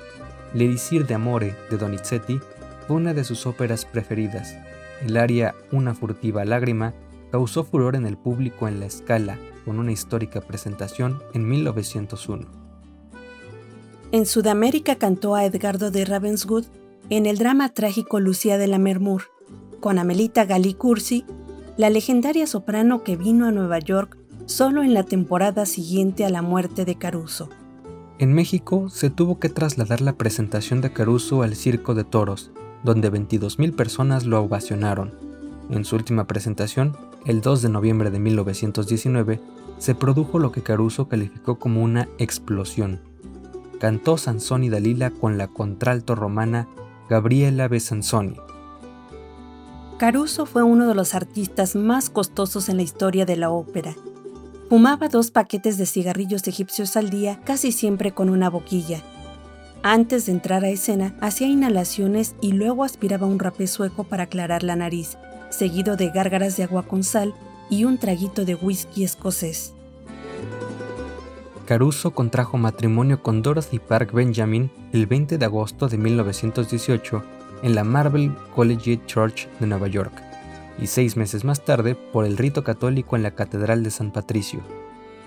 L'Elisir 0.54 1.08
de 1.08 1.16
Amore 1.16 1.56
de 1.70 1.78
Donizetti 1.78 2.40
fue 2.86 2.96
una 2.96 3.14
de 3.14 3.24
sus 3.24 3.48
óperas 3.48 3.86
preferidas. 3.86 4.56
El 5.06 5.18
aria 5.18 5.56
Una 5.72 5.94
furtiva 5.94 6.46
lágrima 6.46 6.94
causó 7.32 7.64
furor 7.64 7.96
en 7.96 8.06
el 8.06 8.18
público 8.18 8.68
en 8.68 8.80
la 8.80 8.86
escala 8.86 9.38
con 9.66 9.80
una 9.80 9.92
histórica 9.92 10.42
presentación 10.42 11.22
en 11.34 11.48
1901. 11.48 12.48
En 14.12 14.26
Sudamérica 14.26 14.96
cantó 14.96 15.36
a 15.36 15.44
Edgardo 15.44 15.92
de 15.92 16.06
Ravenswood 16.06 16.66
en 17.10 17.26
el 17.26 17.38
drama 17.38 17.74
trágico 17.74 18.20
Lucía 18.20 18.58
de 18.58 18.68
la 18.68 18.78
Mermur, 18.78 19.24
con 19.82 20.00
Amelita 20.00 20.46
Galli 20.46 20.74
Cursi 20.74 21.26
la 21.78 21.90
legendaria 21.90 22.48
soprano 22.48 23.04
que 23.04 23.18
vino 23.18 23.46
a 23.46 23.52
Nueva 23.52 23.80
York 23.80 24.17
solo 24.48 24.82
en 24.82 24.94
la 24.94 25.04
temporada 25.04 25.66
siguiente 25.66 26.26
a 26.26 26.30
la 26.30 26.42
muerte 26.42 26.86
de 26.86 26.96
Caruso. 26.96 27.50
En 28.18 28.34
México 28.34 28.90
se 28.90 29.10
tuvo 29.10 29.40
que 29.40 29.50
trasladar 29.50 30.02
la 30.02 30.14
presentación 30.14 30.82
de 30.82 30.92
Caruso 30.92 31.44
al 31.44 31.56
Circo 31.56 31.94
de 31.94 32.06
Toros, 32.06 32.52
donde 32.84 33.12
22.000 33.12 33.76
personas 33.76 34.26
lo 34.26 34.42
ovacionaron. 34.42 35.14
En 35.70 35.84
su 35.84 35.98
última 35.98 36.28
presentación, 36.28 36.98
el 37.26 37.42
2 37.42 37.62
de 37.62 37.70
noviembre 37.70 38.10
de 38.10 38.20
1919, 38.20 39.42
se 39.80 39.96
produjo 39.96 40.40
lo 40.40 40.54
que 40.54 40.64
Caruso 40.64 41.10
calificó 41.10 41.60
como 41.60 41.84
una 41.84 42.08
explosión. 42.18 43.02
Cantó 43.82 44.18
Sansón 44.18 44.64
y 44.64 44.70
Dalila 44.70 45.12
con 45.12 45.38
la 45.38 45.50
contralto 45.50 46.16
romana 46.16 46.68
Gabriela 47.10 47.68
Besansoni. 47.68 48.38
Caruso 49.98 50.46
fue 50.46 50.64
uno 50.64 50.88
de 50.88 50.96
los 50.96 51.16
artistas 51.16 51.76
más 51.76 52.10
costosos 52.10 52.70
en 52.70 52.78
la 52.78 52.84
historia 52.84 53.26
de 53.26 53.36
la 53.36 53.50
ópera. 53.50 53.96
Fumaba 54.70 55.08
dos 55.08 55.32
paquetes 55.32 55.78
de 55.78 55.86
cigarrillos 55.86 56.46
egipcios 56.46 56.98
al 56.98 57.10
día, 57.10 57.40
casi 57.46 57.72
siempre 57.72 58.12
con 58.12 58.30
una 58.30 58.50
boquilla. 58.50 59.02
Antes 59.82 60.26
de 60.26 60.34
entrar 60.34 60.66
a 60.66 60.70
escena, 60.70 61.16
hacía 61.22 61.48
inhalaciones 61.48 62.36
y 62.42 62.52
luego 62.52 62.84
aspiraba 62.84 63.28
un 63.28 63.40
rapé 63.40 63.68
sueco 63.68 64.04
para 64.04 64.24
aclarar 64.24 64.64
la 64.64 64.76
nariz, 64.76 65.18
seguido 65.50 65.96
de 65.96 66.10
gárgaras 66.10 66.58
de 66.58 66.64
agua 66.64 66.84
con 66.84 67.04
sal 67.06 67.34
y 67.70 67.86
un 67.86 67.98
traguito 67.98 68.44
de 68.44 68.56
whisky 68.56 69.06
escocés. 69.06 69.74
Caruso 71.66 72.12
contrajo 72.12 72.58
matrimonio 72.58 73.24
con 73.24 73.42
Dorothy 73.42 73.80
Park 73.80 74.12
Benjamin 74.12 74.70
el 74.92 75.06
20 75.06 75.38
de 75.38 75.46
agosto 75.46 75.88
de 75.88 75.98
1918 75.98 77.24
en 77.64 77.74
la 77.74 77.86
Marble 77.86 78.32
Collegiate 78.54 79.06
Church 79.06 79.48
de 79.62 79.68
Nueva 79.68 79.88
York 79.88 80.27
y 80.80 80.88
seis 80.88 81.18
meses 81.18 81.44
más 81.44 81.64
tarde 81.66 81.96
por 81.96 82.26
el 82.26 82.38
rito 82.38 82.64
católico 82.64 83.16
en 83.16 83.24
la 83.24 83.36
Catedral 83.36 83.84
de 83.84 83.92
San 83.92 84.12
Patricio. 84.12 84.62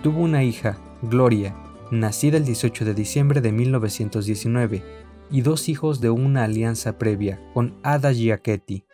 Tuvo 0.03 0.21
una 0.21 0.45
hija, 0.45 0.79
Gloria, 1.03 1.55
nacida 1.91 2.37
el 2.37 2.45
18 2.45 2.85
de 2.85 2.95
diciembre 2.95 3.41
de 3.41 3.53
1919, 3.53 4.83
y 5.31 5.43
dos 5.43 5.69
hijos 5.69 6.01
de 6.01 6.11
una 6.11 6.45
alianza 6.45 6.99
previa 6.99 7.41
con 7.55 7.75
Ada 7.83 8.13
Giacchetti. 8.13 8.85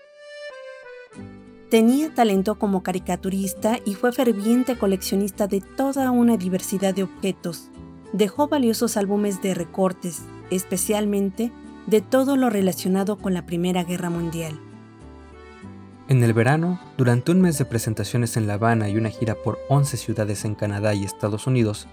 Tenía 1.70 2.14
talento 2.14 2.58
como 2.58 2.82
caricaturista 2.82 3.78
y 3.84 3.94
fue 3.94 4.12
ferviente 4.12 4.78
coleccionista 4.78 5.46
de 5.48 5.60
toda 5.60 6.10
una 6.10 6.36
diversidad 6.36 6.94
de 6.94 7.02
objetos. 7.02 7.70
Dejó 8.12 8.48
valiosos 8.48 8.96
álbumes 8.96 9.42
de 9.42 9.54
recortes, 9.54 10.22
especialmente 10.50 11.50
de 11.86 12.00
todo 12.00 12.36
lo 12.36 12.50
relacionado 12.50 13.16
con 13.16 13.34
la 13.34 13.46
Primera 13.46 13.82
Guerra 13.82 14.10
Mundial. 14.10 14.60
En 16.08 16.22
el 16.22 16.32
verano, 16.34 16.78
durante 16.96 17.32
un 17.32 17.40
mes 17.40 17.58
de 17.58 17.64
presentaciones 17.64 18.36
en 18.36 18.46
La 18.46 18.54
Habana 18.54 18.88
y 18.88 18.96
una 18.96 19.10
gira 19.10 19.34
por 19.34 19.58
11 19.68 19.96
ciudades 19.96 20.44
en 20.44 20.54
Canadá 20.54 20.94
y 20.94 21.04
Estados 21.04 21.48
Unidos, 21.48 21.88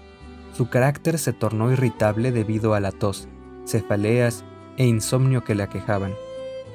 su 0.56 0.70
carácter 0.70 1.18
se 1.18 1.32
tornó 1.32 1.72
irritable 1.72 2.30
debido 2.30 2.74
a 2.74 2.80
la 2.80 2.92
tos, 2.92 3.26
cefaleas 3.66 4.44
e 4.76 4.86
insomnio 4.86 5.42
que 5.42 5.56
le 5.56 5.64
aquejaban. 5.64 6.14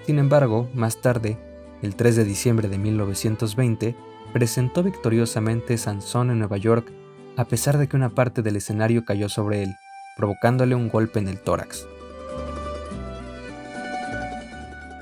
Sin 0.06 0.20
embargo, 0.20 0.68
más 0.74 1.00
tarde, 1.00 1.38
el 1.82 1.96
3 1.96 2.18
de 2.18 2.26
diciembre 2.26 2.68
de 2.68 2.78
1920, 2.78 3.96
presentó 4.34 4.84
victoriosamente 4.84 5.78
Sansón 5.78 6.32
en 6.32 6.40
Nueva 6.40 6.58
York 6.58 6.92
a 7.38 7.46
pesar 7.46 7.78
de 7.78 7.88
que 7.88 7.96
una 7.96 8.10
parte 8.10 8.42
del 8.42 8.58
escenario 8.58 9.06
cayó 9.06 9.30
sobre 9.30 9.64
él, 9.64 9.78
provocándole 10.18 10.76
un 10.76 10.90
golpe 10.90 11.20
en 11.20 11.30
el 11.30 11.40
tórax. 11.40 11.88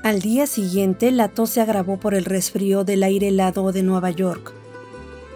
Al 0.02 0.20
día 0.20 0.46
siguiente, 0.46 1.10
la 1.10 1.28
tos 1.28 1.50
se 1.50 1.60
agravó 1.60 1.98
por 1.98 2.14
el 2.14 2.24
resfrío 2.24 2.84
del 2.84 3.02
aire 3.02 3.28
helado 3.28 3.72
de 3.72 3.82
Nueva 3.82 4.10
York. 4.10 4.52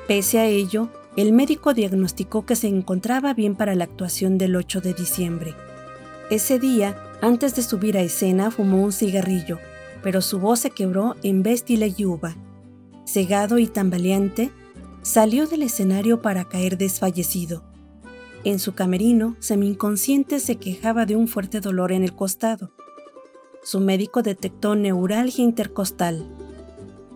Pese 0.07 0.39
a 0.39 0.47
ello, 0.47 0.89
el 1.17 1.33
médico 1.33 1.75
diagnosticó 1.75 2.47
que 2.47 2.57
se 2.57 2.69
encontraba 2.69 3.35
bien 3.35 3.57
para 3.57 3.75
la 3.75 3.85
actuación 3.85 4.39
del 4.39 4.55
8 4.55 4.81
de 4.81 4.95
diciembre. 4.95 5.55
Ese 6.31 6.59
día, 6.59 6.97
antes 7.21 7.55
de 7.57 7.63
subir 7.63 7.99
a 7.99 8.03
escena, 8.03 8.51
fumó 8.51 8.83
un 8.83 8.93
cigarrillo, 8.93 9.59
pero 10.03 10.23
su 10.23 10.39
voz 10.39 10.61
se 10.61 10.71
quebró 10.71 11.17
en 11.23 11.43
Bestile 11.43 11.93
Yuba. 11.93 12.37
Cegado 13.05 13.59
y 13.59 13.67
tambaleante, 13.67 14.53
salió 15.03 15.47
del 15.47 15.63
escenario 15.63 16.23
para 16.23 16.49
caer 16.49 16.79
desfallecido. 16.79 17.65
En 18.45 18.59
su 18.59 18.75
camerino, 18.75 19.37
semi-inconsciente 19.41 20.39
se 20.39 20.57
quejaba 20.57 21.05
de 21.05 21.17
un 21.17 21.29
fuerte 21.29 21.61
dolor 21.61 21.93
en 21.93 22.05
el 22.05 22.15
costado. 22.15 22.73
Su 23.65 23.79
médico 23.79 24.23
detectó 24.23 24.75
neuralgia 24.75 25.45
intercostal, 25.45 26.27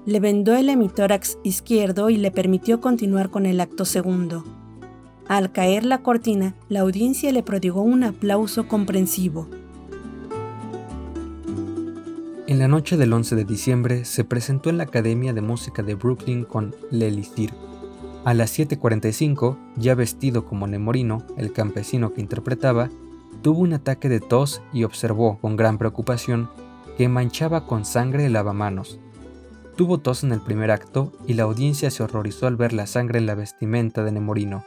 le 0.07 0.20
vendó 0.20 0.55
el 0.55 0.68
hemitórax 0.68 1.38
izquierdo 1.42 2.09
y 2.09 2.16
le 2.16 2.30
permitió 2.30 2.80
continuar 2.80 3.30
con 3.30 3.47
el 3.47 3.61
acto 3.61 3.84
segundo. 3.84 4.44
Al 5.26 5.51
caer 5.51 5.84
la 5.84 6.05
cortina, 6.05 6.55
la 6.68 6.80
audiencia 6.80 7.32
le 7.32 7.42
prodigó 7.42 7.82
un 7.82 8.05
aplauso 8.05 8.68
comprensivo. 8.68 9.49
En 12.47 12.61
la 12.61 12.68
noche 12.68 12.97
del 12.97 13.12
11 13.12 13.34
de 13.34 13.44
diciembre 13.44 14.05
se 14.05 14.22
presentó 14.22 14.70
en 14.70 14.78
la 14.78 14.84
Academia 14.84 15.32
de 15.32 15.40
Música 15.40 15.82
de 15.82 15.97
Brooklyn 15.97 16.44
con 16.44 16.76
L'Elixir. 16.92 17.51
A 18.24 18.34
las 18.34 18.57
7.45, 18.57 19.57
ya 19.74 19.97
vestido 19.97 20.44
como 20.44 20.68
Nemorino, 20.68 21.24
el 21.36 21.53
campesino 21.53 22.14
que 22.14 22.20
interpretaba, 22.20 22.88
tuvo 23.43 23.61
un 23.61 23.72
ataque 23.72 24.09
de 24.09 24.20
tos 24.20 24.62
y 24.72 24.84
observó 24.84 25.39
con 25.39 25.57
gran 25.57 25.78
preocupación 25.78 26.51
que 26.97 27.09
manchaba 27.09 27.66
con 27.66 27.84
sangre 27.84 28.26
el 28.26 28.32
lavamanos. 28.32 28.99
Tuvo 29.76 29.99
tos 29.99 30.24
en 30.24 30.32
el 30.32 30.41
primer 30.41 30.70
acto 30.70 31.12
y 31.26 31.34
la 31.34 31.43
audiencia 31.43 31.91
se 31.91 32.03
horrorizó 32.03 32.47
al 32.47 32.57
ver 32.57 32.72
la 32.72 32.87
sangre 32.87 33.18
en 33.18 33.26
la 33.26 33.34
vestimenta 33.34 34.03
de 34.03 34.12
Nemorino. 34.12 34.64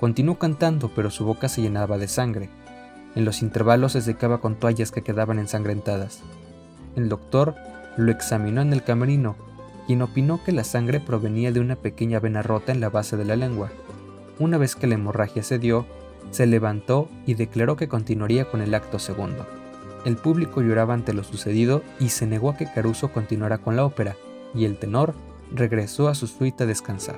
Continuó 0.00 0.38
cantando, 0.38 0.90
pero 0.94 1.10
su 1.10 1.24
boca 1.24 1.48
se 1.48 1.62
llenaba 1.62 1.98
de 1.98 2.08
sangre. 2.08 2.50
En 3.14 3.24
los 3.24 3.42
intervalos 3.42 3.92
se 3.92 4.00
secaba 4.00 4.38
con 4.38 4.56
toallas 4.56 4.90
que 4.90 5.02
quedaban 5.02 5.38
ensangrentadas. 5.38 6.22
El 6.96 7.08
doctor 7.08 7.54
lo 7.96 8.10
examinó 8.10 8.60
en 8.60 8.72
el 8.72 8.82
camerino, 8.82 9.36
quien 9.86 10.02
opinó 10.02 10.42
que 10.42 10.50
la 10.50 10.64
sangre 10.64 10.98
provenía 10.98 11.52
de 11.52 11.60
una 11.60 11.76
pequeña 11.76 12.18
vena 12.18 12.42
rota 12.42 12.72
en 12.72 12.80
la 12.80 12.90
base 12.90 13.16
de 13.16 13.24
la 13.24 13.36
lengua. 13.36 13.70
Una 14.40 14.58
vez 14.58 14.74
que 14.74 14.88
la 14.88 14.94
hemorragia 14.94 15.44
cedió, 15.44 15.86
se 16.30 16.46
levantó 16.46 17.08
y 17.26 17.34
declaró 17.34 17.76
que 17.76 17.88
continuaría 17.88 18.44
con 18.50 18.60
el 18.60 18.74
acto 18.74 18.98
segundo. 18.98 19.46
El 20.04 20.16
público 20.16 20.60
lloraba 20.60 20.94
ante 20.94 21.14
lo 21.14 21.24
sucedido 21.24 21.82
y 21.98 22.10
se 22.10 22.26
negó 22.26 22.50
a 22.50 22.56
que 22.56 22.70
Caruso 22.70 23.12
continuara 23.12 23.58
con 23.58 23.76
la 23.76 23.84
ópera, 23.84 24.16
y 24.54 24.64
el 24.66 24.76
tenor 24.76 25.14
regresó 25.52 26.08
a 26.08 26.14
su 26.14 26.26
suite 26.26 26.64
a 26.64 26.66
descansar. 26.66 27.16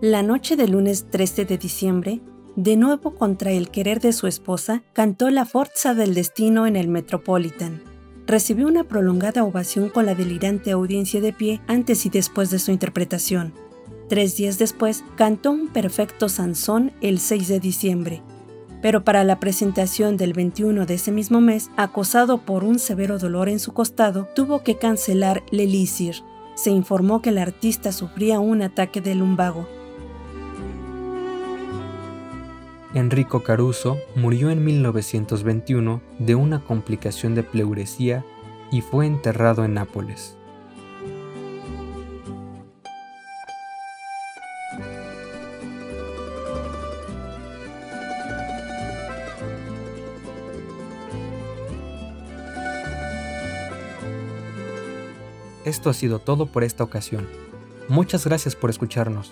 La 0.00 0.22
noche 0.22 0.56
del 0.56 0.72
lunes 0.72 1.10
13 1.10 1.44
de 1.44 1.58
diciembre, 1.58 2.20
de 2.56 2.76
nuevo 2.76 3.14
contra 3.14 3.52
el 3.52 3.70
querer 3.70 4.00
de 4.00 4.12
su 4.12 4.26
esposa, 4.26 4.82
cantó 4.92 5.30
la 5.30 5.44
Forza 5.44 5.94
del 5.94 6.14
Destino 6.14 6.66
en 6.66 6.76
el 6.76 6.88
Metropolitan. 6.88 7.82
Recibió 8.26 8.66
una 8.66 8.84
prolongada 8.84 9.44
ovación 9.44 9.88
con 9.88 10.06
la 10.06 10.14
delirante 10.14 10.70
audiencia 10.70 11.20
de 11.20 11.32
pie 11.32 11.60
antes 11.66 12.06
y 12.06 12.10
después 12.10 12.50
de 12.50 12.58
su 12.58 12.70
interpretación. 12.70 13.52
Tres 14.10 14.36
días 14.36 14.58
después, 14.58 15.04
cantó 15.14 15.52
un 15.52 15.68
perfecto 15.68 16.28
Sansón 16.28 16.90
el 17.00 17.20
6 17.20 17.46
de 17.46 17.60
diciembre, 17.60 18.22
pero 18.82 19.04
para 19.04 19.22
la 19.22 19.38
presentación 19.38 20.16
del 20.16 20.32
21 20.32 20.84
de 20.84 20.94
ese 20.94 21.12
mismo 21.12 21.40
mes, 21.40 21.70
acosado 21.76 22.38
por 22.38 22.64
un 22.64 22.80
severo 22.80 23.20
dolor 23.20 23.48
en 23.48 23.60
su 23.60 23.72
costado, 23.72 24.28
tuvo 24.34 24.64
que 24.64 24.76
cancelar 24.76 25.44
L'Elysir. 25.52 26.24
Se 26.56 26.70
informó 26.70 27.22
que 27.22 27.30
el 27.30 27.38
artista 27.38 27.92
sufría 27.92 28.40
un 28.40 28.62
ataque 28.62 29.00
de 29.00 29.14
lumbago. 29.14 29.68
Enrico 32.94 33.44
Caruso 33.44 33.96
murió 34.16 34.50
en 34.50 34.64
1921 34.64 36.02
de 36.18 36.34
una 36.34 36.64
complicación 36.64 37.36
de 37.36 37.44
pleuresía 37.44 38.24
y 38.72 38.80
fue 38.80 39.06
enterrado 39.06 39.64
en 39.64 39.74
Nápoles. 39.74 40.39
Esto 55.70 55.88
ha 55.88 55.94
sido 55.94 56.18
todo 56.18 56.46
por 56.46 56.64
esta 56.64 56.82
ocasión. 56.82 57.28
Muchas 57.88 58.24
gracias 58.24 58.56
por 58.56 58.70
escucharnos. 58.70 59.30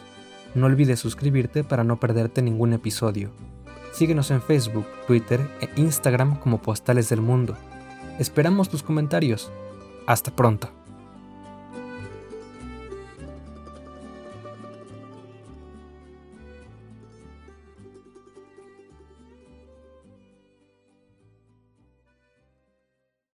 No 0.54 0.66
olvides 0.66 1.00
suscribirte 1.00 1.64
para 1.64 1.82
no 1.82 1.98
perderte 1.98 2.42
ningún 2.42 2.72
episodio. 2.72 3.32
Síguenos 3.92 4.30
en 4.30 4.40
Facebook, 4.40 4.86
Twitter 5.08 5.40
e 5.60 5.68
Instagram 5.80 6.38
como 6.38 6.62
Postales 6.62 7.08
del 7.08 7.22
Mundo. 7.22 7.56
Esperamos 8.20 8.68
tus 8.68 8.84
comentarios. 8.84 9.50
Hasta 10.06 10.30
pronto. 10.30 10.77